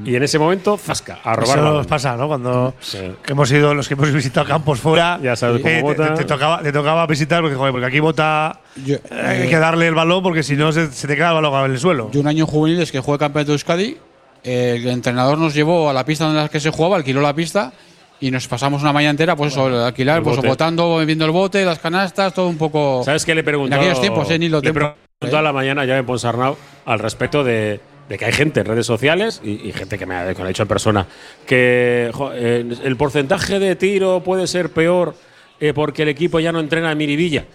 [0.05, 2.29] Y en ese momento, zasca, a robar Eso nos pasa, ¿no?
[2.29, 2.99] Cuando Sí.
[3.25, 6.15] que hemos ido, los que hemos visitado campos fuera, Ya sabes cómo eh, te- vota.
[6.15, 8.61] te, te tocaba, te tocaba visitar porque, joder, porque aquí vota.
[8.85, 9.01] Yo- eh,
[9.43, 11.73] hay que darle el balón porque si no se, se te queda el balón en
[11.73, 12.11] el suelo.
[12.13, 13.99] Yo un año en juveniles que jugué campeonato de Euskadi, eh,
[14.47, 17.73] el entrenador nos llevó a la pista en la que se jugaba, alquiló la pista
[18.21, 20.49] y nos pasamos una mañana entera, pues eso, alquilar, pues bote.
[20.49, 23.03] votando, viendo el bote, las canastas, todo un poco.
[23.05, 23.75] ¿Sabes qué le preguntó?
[23.75, 24.97] En aquellos tiempos, eh, ni lo le preguntó
[25.37, 28.87] a la mañana ya en Ponsarnau al respecto de, de que hay gente en redes
[28.87, 31.07] sociales y, y gente que me, ha, que me lo ha dicho en persona
[31.47, 35.15] que jo, eh, el porcentaje de tiro puede ser peor
[35.59, 37.47] eh, porque el equipo ya no entrena en Miribilla.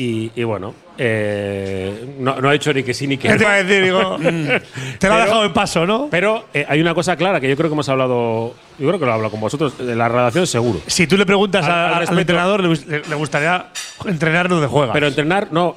[0.00, 3.38] Y, y bueno, eh, no, no ha dicho ni que sí ni que ¿Qué no.
[3.38, 3.82] te iba a decir?
[3.82, 4.16] Digo,
[5.00, 6.06] te lo ha dejado en paso, ¿no?
[6.08, 9.04] Pero eh, hay una cosa clara que yo creo que hemos hablado, yo creo que
[9.04, 10.80] lo he hablado con vosotros, de la redacción seguro.
[10.86, 13.66] Si tú le preguntas Al- al al, respecto- entrenador, le, le- gustaría
[14.06, 14.92] entrenar donde juega.
[14.92, 15.74] Pero entrenar, no,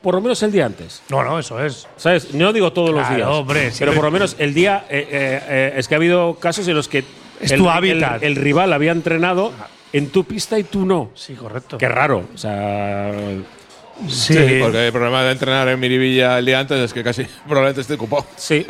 [0.00, 1.02] por lo menos el día antes.
[1.10, 1.86] no, no, eso es.
[1.98, 2.32] ¿Sabes?
[2.32, 3.28] No digo todos los días.
[3.28, 4.86] hombre, pero por lo menos el día.
[4.88, 7.04] eh, es que ha habido casos en los que.
[7.38, 8.02] Es el, tu el-.
[8.22, 9.52] El, rival había entrenado
[9.92, 11.10] en tu pista y tú no.
[11.14, 11.76] Sí, correcto.
[11.76, 12.24] Qué raro.
[12.34, 13.12] O sea.
[14.06, 17.24] Sí, Sí, porque el problema de entrenar en Miribilla el día antes es que casi
[17.48, 18.26] probablemente esté ocupado.
[18.36, 18.64] Sí.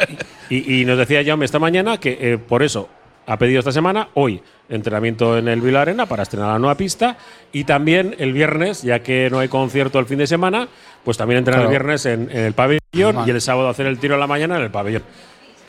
[0.49, 2.89] y, y nos decía Jaume esta mañana que eh, por eso
[3.27, 7.19] ha pedido esta semana, hoy, entrenamiento en el Vila Arena para estrenar la nueva pista.
[7.53, 10.67] Y también el viernes, ya que no hay concierto el fin de semana,
[11.05, 11.71] pues también entrenar Claro.
[11.71, 13.29] el viernes en, en el pabellón Normal.
[13.29, 15.03] y el sábado hacer el tiro en la mañana en el pabellón.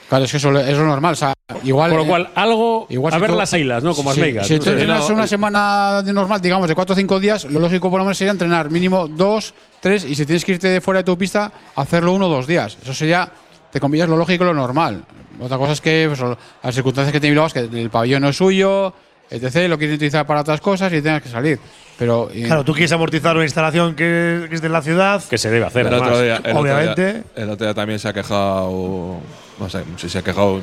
[0.10, 1.14] Claro, es que eso, eso es normal.
[1.14, 1.34] O sea,
[1.64, 2.88] igual, Por lo eh, cual, algo.
[2.90, 3.94] Igual a si ver tú- las ailas, ¿no?
[3.94, 4.48] Como las meigas.
[4.48, 5.28] Si tú entrenas no, una eh.
[5.28, 8.32] semana de normal, digamos, de 4 o 5 días, lo lógico por lo menos sería
[8.32, 12.14] entrenar mínimo 2, 3 y si tienes que irte de fuera de tu pista, hacerlo
[12.14, 12.76] uno o dos días.
[12.82, 13.30] Eso sería,
[13.72, 15.04] te comillas, lo lógico y lo normal.
[15.40, 16.20] Otra cosa es que pues,
[16.64, 18.94] las circunstancias que tiene Bilbao es que el pabellón no es suyo,
[19.30, 21.60] etc., lo quieren utilizar para otras cosas y tengas que salir.
[22.00, 25.22] Pero eh, Claro, tú quieres amortizar una instalación que, es de la ciudad.
[25.30, 25.86] que se debe hacer.
[25.86, 26.22] El otro, además.
[26.44, 26.92] día, el, Obviamente.
[27.10, 29.18] Otro día, el otro día también se ha quejado,
[29.60, 30.62] no sé, si se ha quejado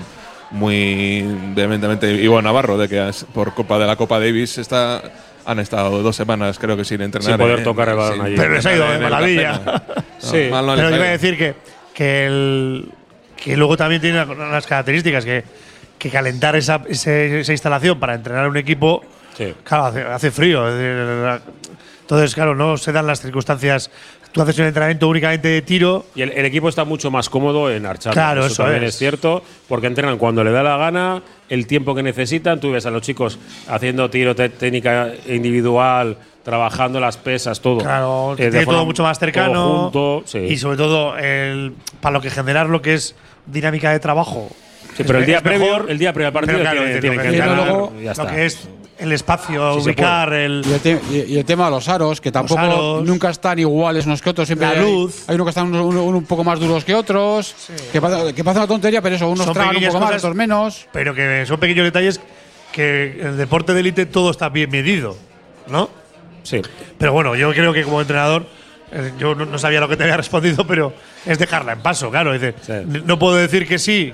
[0.51, 1.25] muy
[1.55, 5.03] vehementemente Ivo Navarro de que por culpa de la Copa Davis está,
[5.45, 7.31] han estado dos semanas creo que sin entrenar.
[7.33, 8.37] Sin poder en- tocar el balón allí.
[8.37, 9.61] Pero les ha ido de maravilla.
[10.19, 10.47] Sí.
[10.51, 11.55] No, mal no les Pero yo iba a decir que,
[11.95, 12.89] que, el,
[13.37, 15.45] que luego también tiene unas características que,
[15.99, 19.05] que calentar esa, ese- esa instalación para entrenar un equipo,
[19.37, 19.53] Sí.
[19.63, 20.67] claro, hace, hace frío.
[20.69, 21.41] es decir,
[22.01, 23.91] Entonces, claro, no se dan las circunstancias.
[24.37, 26.05] Tú haces un entrenamiento únicamente de tiro.
[26.15, 28.13] Y el, el equipo está mucho más cómodo en Archar.
[28.13, 28.91] Claro, eso, eso también es.
[28.91, 28.99] es.
[28.99, 32.61] cierto, porque entrenan cuando le da la gana, el tiempo que necesitan.
[32.61, 37.79] Tú ves a los chicos haciendo tiro, técnica individual, trabajando las pesas, todo.
[37.79, 39.55] Claro, Eh, tiene todo mucho más cercano.
[39.55, 40.39] todo junto, sí.
[40.41, 41.73] Y sobre todo, el,
[42.03, 43.15] para lo que generar lo que es
[43.47, 44.51] dinámica de trabajo.
[44.99, 47.33] Sí, pero el día, previo, el día previo al partido claro, tiene, es tiene decir,
[47.41, 47.93] que lo luego
[48.29, 48.69] que es
[48.99, 50.63] el espacio, Sí ubicar, el.
[50.67, 53.05] Y el, te- y- y el tema de los aros, que tampoco aros.
[53.05, 54.47] nunca están iguales unos que otros.
[54.47, 55.25] Siempre La hay- luz.
[55.29, 57.55] Hay, unos que están un, un- un poco más duros que otros.
[57.93, 60.87] Que, pasa, que pasa una tontería, pero eso, unos tragan un poco más, otros menos.
[60.93, 62.21] Pero que son pequeños detalles
[62.73, 65.17] que en el deporte de élite todo está bien medido,
[65.69, 65.89] ¿no?
[66.43, 66.61] Sí.
[66.99, 68.47] Pero bueno, yo creo que como entrenador,
[68.93, 70.93] eh, yo no, no sabía lo que te había respondido, pero
[71.25, 72.39] es dejarla en paso, claro.
[72.39, 72.47] Sí.
[72.73, 74.13] n- No puedo decir que sí,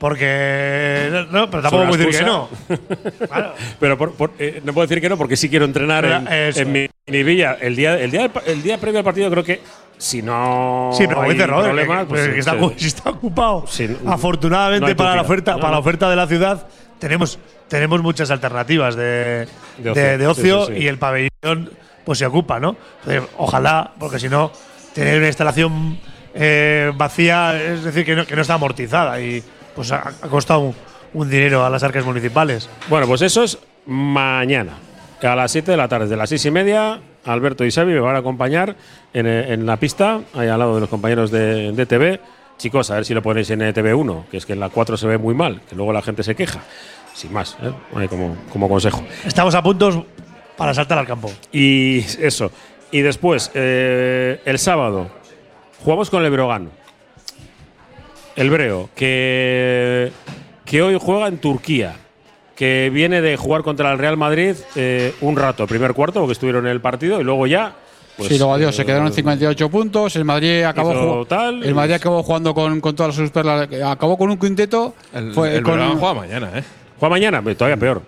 [0.00, 1.26] porque.
[1.30, 2.48] No, pero tampoco puedo decir que no.
[3.28, 3.54] Claro.
[3.78, 6.72] Pero por- por- eh, no puedo decir que no, porque sí quiero entrenar en, en
[6.72, 7.56] mi, mi villa.
[7.60, 9.60] El día, el, día, el día previo al partido, creo que
[9.98, 12.86] si no Sí, pero hay problemas, que- pues, que está, sí.
[12.86, 13.64] está ocupado.
[13.68, 16.66] Sí, no- Afortunadamente no para la oferta, No, para la oferta de la ciudad,
[16.98, 17.38] tenemos,
[17.68, 19.46] tenemos muchas alternativas de,
[19.78, 20.72] De de- de ocio, sí.
[20.78, 21.70] y el pabellón
[22.04, 22.76] pues se ocupa, ¿no?
[23.04, 24.50] Entonces, ojalá, porque si no,
[24.94, 25.98] tener una instalación
[26.34, 29.42] eh, vacía, es decir, que no, que no está amortizada y
[29.80, 30.74] pues ha, ha costado un,
[31.14, 32.68] un dinero a las arcas municipales.
[32.90, 34.74] Bueno, pues eso es mañana.
[35.22, 38.00] A las 7 de la tarde, de las 6 y media, Alberto y Xavi me
[38.00, 38.76] van a acompañar
[39.14, 42.20] en, eh, en la pista, ahí al lado de los compañeros de, de TV.
[42.58, 45.06] Chicos, a ver si lo ponéis en TV1, que es que en la 4 se
[45.06, 46.60] ve muy mal, que luego la gente se queja.
[47.14, 48.06] Sin más, ¿eh?
[48.08, 49.02] Como, como consejo.
[49.24, 49.98] Estamos a puntos
[50.58, 51.32] para saltar al campo.
[51.52, 52.50] Y eso.
[52.90, 55.08] Y después, eh, el sábado,
[55.82, 56.70] jugamos con el Brogan.
[58.40, 60.10] El Breo, que,
[60.64, 61.94] que hoy juega en Turquía,
[62.56, 66.64] que viene de jugar contra el Real Madrid eh, un rato, primer cuarto, porque estuvieron
[66.66, 67.74] en el partido, y luego ya.
[68.16, 70.16] Pues, sí, luego adiós, se eh, quedaron en 58 puntos.
[70.16, 73.68] El Madrid acabó, hizo ju- tal, el Madrid acabó jugando con, con todas sus perlas.
[73.84, 74.94] Acabó con un quinteto.
[75.12, 76.62] El, fue el con- juega mañana, ¿eh?
[76.98, 78.02] Juega mañana, todavía peor.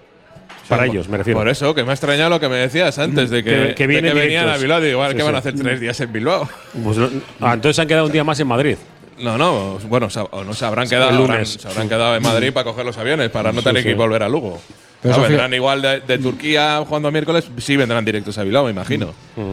[0.66, 1.38] Para ellos, me refiero.
[1.40, 3.86] Por eso, que me ha extrañado lo que me decías antes de que, Que- que
[3.86, 4.80] de venían a Bilbao.
[4.80, 6.48] Digo, igual Sí, que van a hacer tres días en Bilbao.
[6.82, 6.96] Pues
[7.40, 8.76] ah, entonces se han quedado un día más en Madrid.
[9.22, 11.30] No, no, bueno, o no se habrán quedado, El lunes.
[11.30, 13.88] habrán- se habrán quedado en Madrid para coger los aviones, para no tener sí.
[13.90, 14.60] que volver a Lugo.
[15.00, 18.64] Pero No, Sofía- vendrán igual de, de Turquía jugando miércoles, sí vendrán directos a Bilbao,
[18.64, 19.12] me imagino.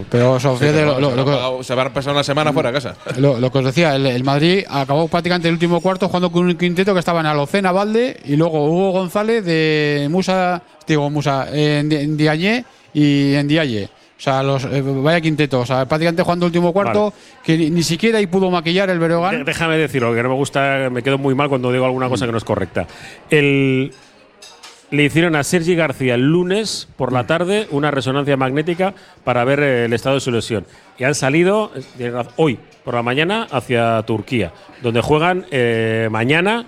[0.09, 2.69] Pero Sofía, Sí, de pero lo, lo- se, lo van a pasar una semana fuera
[2.71, 2.95] de casa.
[3.17, 6.45] lo- lo que os decía, el, el Madrid acabó prácticamente el último cuarto jugando con
[6.45, 11.91] un quinteto que estaban Alocena, Valde y luego Hugo González de Musa, digo Musa, en,
[11.91, 13.89] en Diagne y en Dialle.
[14.19, 15.61] O sea, los, eh, vaya quinteto.
[15.61, 18.99] O sea, prácticamente jugando el último cuarto, que ni, ni siquiera ahí pudo maquillar el
[18.99, 19.45] Breogán.
[19.45, 22.33] Déjame decirlo, que no me gusta, me quedo muy mal cuando digo alguna cosa que
[22.33, 22.85] no es correcta.
[23.29, 23.93] El,
[24.91, 28.93] le hicieron a Sergi García el lunes por la tarde una resonancia magnética
[29.23, 30.65] para ver eh, el estado de su lesión.
[30.97, 31.71] Y han salido
[32.35, 34.51] hoy por la mañana hacia Turquía,
[34.81, 36.65] donde juegan eh, mañana,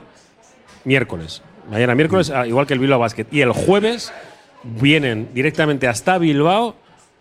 [0.86, 1.42] miércoles.
[1.70, 3.26] Mañana miércoles, ah, igual que el Bilbao Basket.
[3.32, 4.14] Y el jueves
[4.64, 6.76] vienen directamente hasta Bilbao.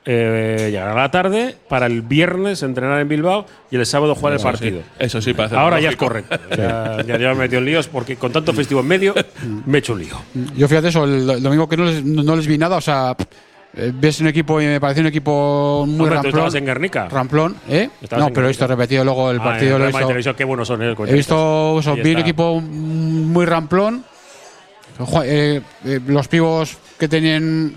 [0.07, 4.32] Eh, llegará a la tarde para el viernes entrenar en Bilbao y el sábado jugar
[4.34, 4.82] Eso el sí, partido.
[4.98, 6.38] eso sí parece Ahora ya es correcto.
[6.57, 9.14] Ya, ya, ya me he metido en líos porque con tanto festivo en medio
[9.66, 10.16] me he hecho un lío.
[10.57, 13.14] Yo fíjate eso, el, el domingo que no les, no, les vi nada, o sea,
[13.74, 16.30] eh, ves un equipo y me pareció un equipo muy Hombre, tú ramplón.
[16.34, 17.09] estabas en Guernica.
[17.11, 17.90] Ramplón, ¿eh?
[18.01, 19.72] Estabas No, pero he visto repetido luego el Ah, partido.
[19.76, 22.59] en lo he el visto- qué buenos son, eh, He visto, eso, vi un equipo
[22.59, 24.03] muy ramplón.
[25.24, 27.74] Eh, eh, los pivos que tenían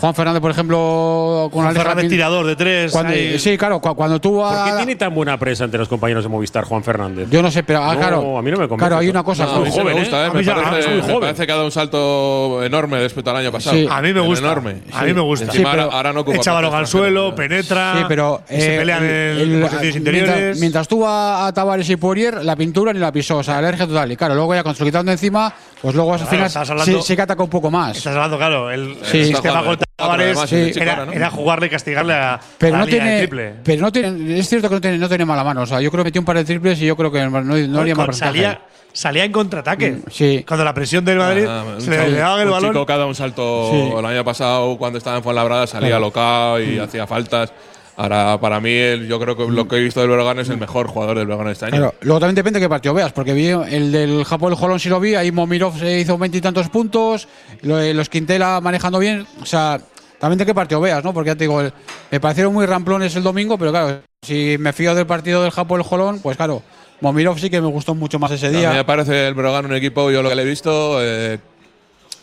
[0.00, 2.92] Juan Fernández, por ejemplo, con Juan Fernández tirador de tres.
[2.92, 5.88] cuando- sí, claro, cu- cuando tú ¿Por qué a- tiene tan buena presa entre los
[5.88, 7.28] compañeros de Movistar, Juan Fernández?
[7.30, 8.38] Yo no sé, pero ah, No, claro.
[8.38, 9.44] a mí no me convence Claro, hay una cosa.
[9.44, 10.24] No, es a muy mí sí me joven, gusta, ¿eh?
[10.26, 10.30] ¿eh?
[10.30, 11.20] A Me ya- parece, muy me joven.
[11.20, 13.76] parece que ha dado un salto enorme respecto al año pasado.
[13.76, 13.88] Sí.
[13.90, 14.44] A mí me gusta.
[14.46, 14.76] Enorme.
[14.92, 15.46] A mí me gusta.
[15.46, 17.94] Encima Sí, pero ahora, no ocupa Echa balón al suelo, penetra.
[17.98, 20.60] Sí, pero y se eh, pelean el- en el- posiciones mientras, interiores.
[20.60, 23.86] mientras tú a, a Tavares y Poirier, la pintura ni la pisó, o sea, alergia
[23.86, 24.12] total.
[24.12, 27.42] Y claro, luego ya con su quitando encima, pues luego al Claro, sí que ataca
[27.42, 27.96] un poco más.
[27.96, 29.18] Estás hablando, claro, el, Sí.
[29.18, 30.72] el Está sistema además, Sí.
[30.76, 31.12] era, ¿no?
[31.12, 33.54] era jugarle y castigarle a, Pero a no línea de tiene, triple.
[33.64, 35.62] pero no tiene, es cierto que no tiene, no tiene mala mano.
[35.62, 37.40] O sea, yo creo que metió un par de triples y yo creo que no,
[37.42, 38.60] no haría Con- mal salía,
[38.92, 39.98] salía en contraataque.
[40.10, 40.44] Sí.
[40.46, 42.70] Cuando la presión del Madrid Ah, se le, daban el un balón.
[42.72, 43.98] chico dado un salto Sí.
[43.98, 47.52] el año pasado cuando estaba en Fuenlabrada salía alocado y hacía faltas.
[48.00, 50.56] Ahora, para mí, el- yo creo que lo que he visto del Breogán es el
[50.56, 51.76] mejor jugador del Breogán este año.
[51.78, 54.78] Claro, luego también depende de qué partido veas, porque vi el del Japón, el Jolón
[54.78, 57.26] sí lo vi, ahí Momirov se hizo veintitantos puntos,
[57.62, 59.80] lo- los Quintela manejando bien, o sea,
[60.20, 61.12] también de qué partido veas, ¿no?
[61.12, 61.72] Porque ya te digo, el-
[62.12, 65.80] me parecieron muy ramplones el domingo, pero claro, si me fío del partido del Japón,
[65.80, 66.62] el Jolón, pues claro,
[67.00, 68.86] Momirov sí que me gustó mucho más ese A mí me día.
[68.86, 71.40] parece el Breogán un equipo, yo lo que le he visto, eh,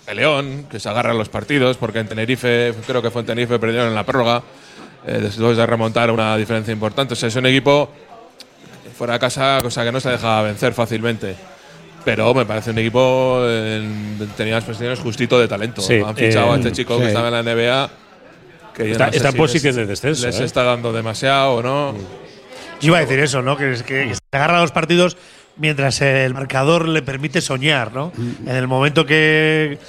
[0.07, 3.25] el León, que se agarra a los partidos, porque en Tenerife, creo que fue en
[3.27, 4.41] Tenerife, perdieron en la prórroga,
[5.07, 7.13] eh, después de remontar una diferencia importante.
[7.13, 7.89] O sea, es un equipo
[8.97, 11.35] fuera de casa, cosa que no se deja vencer fácilmente.
[12.03, 15.81] Pero me parece un equipo en determinadas posiciones justito de talento.
[15.81, 17.01] Sí, Han fichado a eh, este chico sí.
[17.01, 17.89] que estaba en la NBA.
[18.75, 20.43] Que Está- no sé está en si posición les- de descenso, Les eh.
[20.43, 21.93] está dando demasiado o no.
[22.81, 23.55] Yo iba a decir eso, ¿no?
[23.57, 25.17] Que, es que, que se agarra a los partidos
[25.57, 28.11] mientras el marcador le permite soñar, ¿no?
[28.15, 28.49] Mm.
[28.49, 29.79] En el momento que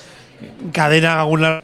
[0.73, 1.63] cadena algunas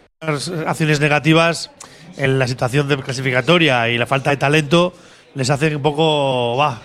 [0.67, 1.71] acciones negativas,
[2.17, 4.93] en la situación de clasificatoria y la falta de talento,
[5.35, 6.81] les hace un poco, va,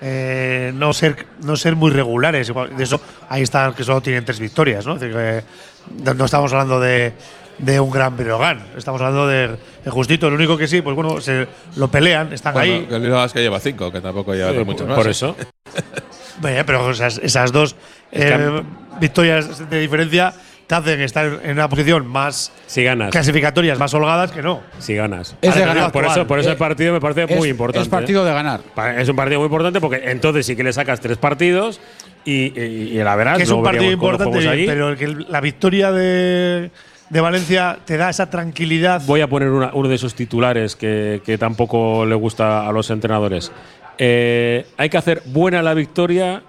[0.00, 2.48] eh, no ser no ser muy regulares.
[2.48, 4.94] Igual, De eso, ahí están que solo tienen tres victorias, ¿no?
[4.94, 7.12] Es decir, que no estamos hablando de,
[7.58, 10.30] de un gran Breogán, estamos hablando de, de justito.
[10.30, 11.46] Lo único que sí, pues bueno, se
[11.76, 12.86] lo pelean, están Bueno, ahí.
[12.86, 14.96] que es lleva cinco, que tampoco lleva Sí, mucho por, más.
[14.96, 15.10] por ¿eh?
[15.10, 15.36] eso.
[16.42, 17.76] Pero esas, esas dos
[18.12, 18.62] eh,
[18.98, 20.32] victorias de diferencia
[20.70, 24.60] te hacen estar en una posición más Si ganas, clasificatorias, más holgadas que no.
[24.78, 25.34] si ganas.
[25.42, 25.90] Es de ganar.
[25.90, 27.82] Por eso, por eso Eh, el partido me parece Es, muy importante.
[27.82, 28.60] es partido de ganar.
[28.76, 28.94] ¿eh?
[28.98, 31.80] Es un partido muy importante porque entonces sí que le sacas tres partidos
[32.24, 33.36] y, y, y la verás.
[33.38, 36.70] que es un luego partido importante, pero que la victoria de,
[37.08, 39.02] de Valencia te da esa tranquilidad.
[39.06, 42.88] Voy a poner una- uno de esos titulares que, que tampoco le gusta a los
[42.90, 43.50] entrenadores.
[43.98, 46.42] Eh, hay que hacer buena la victoria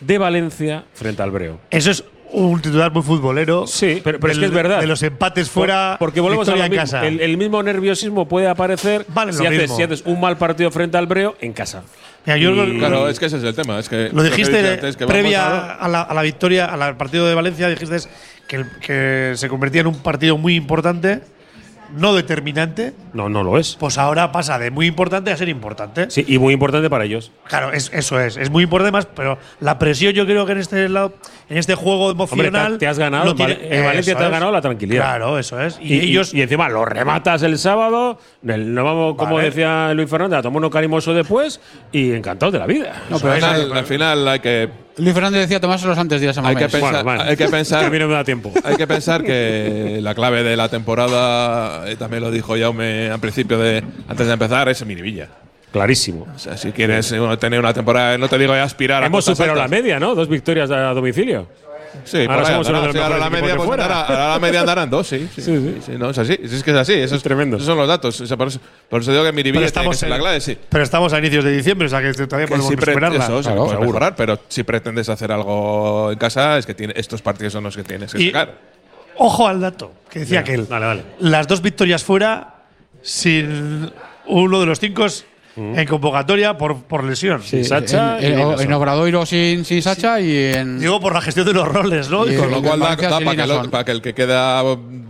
[0.00, 1.60] de Valencia frente al Breo.
[1.70, 3.66] Eso es un titular muy futbolero.
[3.66, 4.80] Sí, pero, pero es que es verdad.
[4.80, 6.82] De los empates fuera, Por- porque volvemos a victoria en mismo.
[6.82, 7.06] casa.
[7.06, 9.76] El, el mismo nerviosismo puede aparecer Vale, si, haces, mismo.
[9.76, 11.82] si haces un mal partido frente al Breo en casa.
[12.24, 13.78] Mira, yo Y- lo- Claro, es que ese es el tema.
[13.78, 17.26] Es que Lo dijiste antes, que previa a- a la, a la victoria, al partido
[17.26, 17.96] de Valencia, dijiste
[18.48, 21.20] que se convertía en un partido muy importante
[21.94, 23.76] no determinante, No, no lo es.
[23.78, 26.10] pues ahora pasa de muy importante a ser importante.
[26.10, 27.30] Sí, y muy importante para ellos.
[27.48, 30.58] Claro, es, eso es, es muy importante más, pero la presión yo creo que en
[30.58, 31.14] este lado,
[31.48, 32.72] en este juego Hombre, emocional.
[32.74, 33.30] te, te has ganado.
[33.30, 34.32] en tiene- Val- en Valencia eso te has es.
[34.32, 35.02] ganado la tranquilidad.
[35.04, 35.78] Claro, eso es.
[35.80, 36.34] Y, Y, ellos.
[36.34, 39.48] y encima lo rematas el sábado, el- nos vamos, como Vale.
[39.50, 41.60] decía Luis Fernández, a tomar uno carimoso después
[41.92, 43.02] y encantados de la vida.
[43.10, 44.68] No, pero final, al final hay que,
[44.98, 47.22] Luis Fernández decía tomárselos antes de ir a San hay que pensar, Bueno, bueno.
[47.22, 48.52] hay que pensar Que a mí no me da tiempo.
[48.64, 53.20] Hay que pensar que la clave de la temporada, eh, también lo dijo Jaume al
[53.20, 55.28] principio de antes de empezar, es Miribilla.
[55.70, 56.26] Clarísimo.
[56.34, 59.58] O sea, si quieres eh, tener una temporada, no te digo aspirar a Hemos superado
[59.58, 60.14] la media, ¿no?
[60.14, 61.46] Dos victorias a domicilio.
[62.04, 62.80] Sí, Ahora por ahí somos uno andará.
[62.80, 64.20] de los Sí, ahora la media, pues andará, fuera.
[64.22, 65.28] ahora la media andarán dos, sí.
[65.34, 66.38] Sí, sí, sí, no, es así.
[66.42, 66.92] Es que es así.
[66.94, 67.56] Eso Es tremendo.
[67.56, 68.20] Esos son los datos.
[68.20, 70.16] O sea, por, eso, por eso digo que Miribilla pero tiene que estamos, ser la
[70.16, 70.58] en- clave, sí.
[70.68, 73.80] pero estamos a inicios de diciembre, o sea que todavía Que podemos si eso, Claro,
[73.80, 77.76] mejorar, pero si pretendes hacer algo en casa, es que tiene, estos partidos son los
[77.76, 78.54] que tienes que Y- sacar.
[79.18, 80.68] Ojo al dato que decía aquel.
[80.68, 81.02] dale, dale.
[81.20, 82.54] Las dos victorias fuera
[83.02, 83.90] sin
[84.26, 85.06] uno de los cinco
[85.56, 87.42] en convocatoria por, por lesión.
[87.42, 90.78] Sí, Sacha y en, en- en Obradoiro sin, sin Sacha y en.
[90.78, 92.30] Digo por la gestión de los roles, ¿no?
[92.30, 94.62] Y- Con lo cual da, da para, que lo- para que el que queda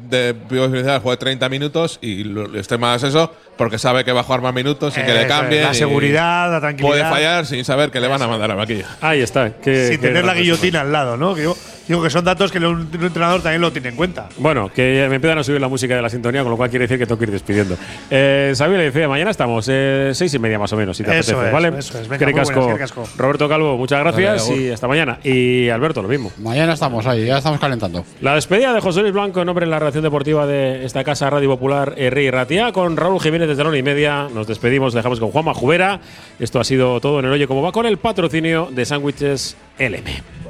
[0.08, 4.24] de inicial juegue 30 minutos y lo- esté más eso, porque sabe que va a
[4.24, 5.62] jugar más minutos sin que le es, cambien.
[5.62, 6.88] La seguridad, la tranquilidad.
[6.90, 8.86] Puede fallar sin saber que le van a mandar a vaquilla.
[9.00, 9.50] Ahí está.
[9.62, 11.34] qué- sin qué tener la guillotina al lado, ¿no?
[11.34, 14.28] Que Digo, digo que son datos que un, un entrenador también lo tiene en cuenta.
[14.38, 16.84] Bueno, que me empiezan a subir la música de la sintonía, con lo cual quiere
[16.84, 17.76] decir que tengo que ir despidiendo.
[18.10, 21.16] Eh, Xavi le dice, mañana estamos, eh, seis y media más o menos, si te
[21.16, 21.78] Eso apetece, es, ¿vale?
[21.78, 22.08] eso es.
[22.08, 23.08] Venga, buenas, ricasco.
[23.16, 25.18] Roberto Calvo, muchas gracias Vale, y hasta mañana.
[25.22, 26.32] Y Alberto, lo mismo.
[26.38, 28.04] Mañana estamos ahí, ya estamos calentando.
[28.20, 31.30] La despedida de José Luis Blanco en nombre de la redacción deportiva de esta casa
[31.30, 34.28] Radio Popular eh, Rey Ratia con Raúl Jiménez desde la una y media.
[34.32, 36.00] Nos despedimos, dejamos con Juanma Jubera.
[36.38, 40.46] Esto ha sido todo en el Oye Como Va con el patrocinio de Sándwiches LM.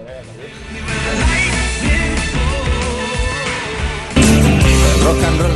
[5.06, 5.55] rock and roll.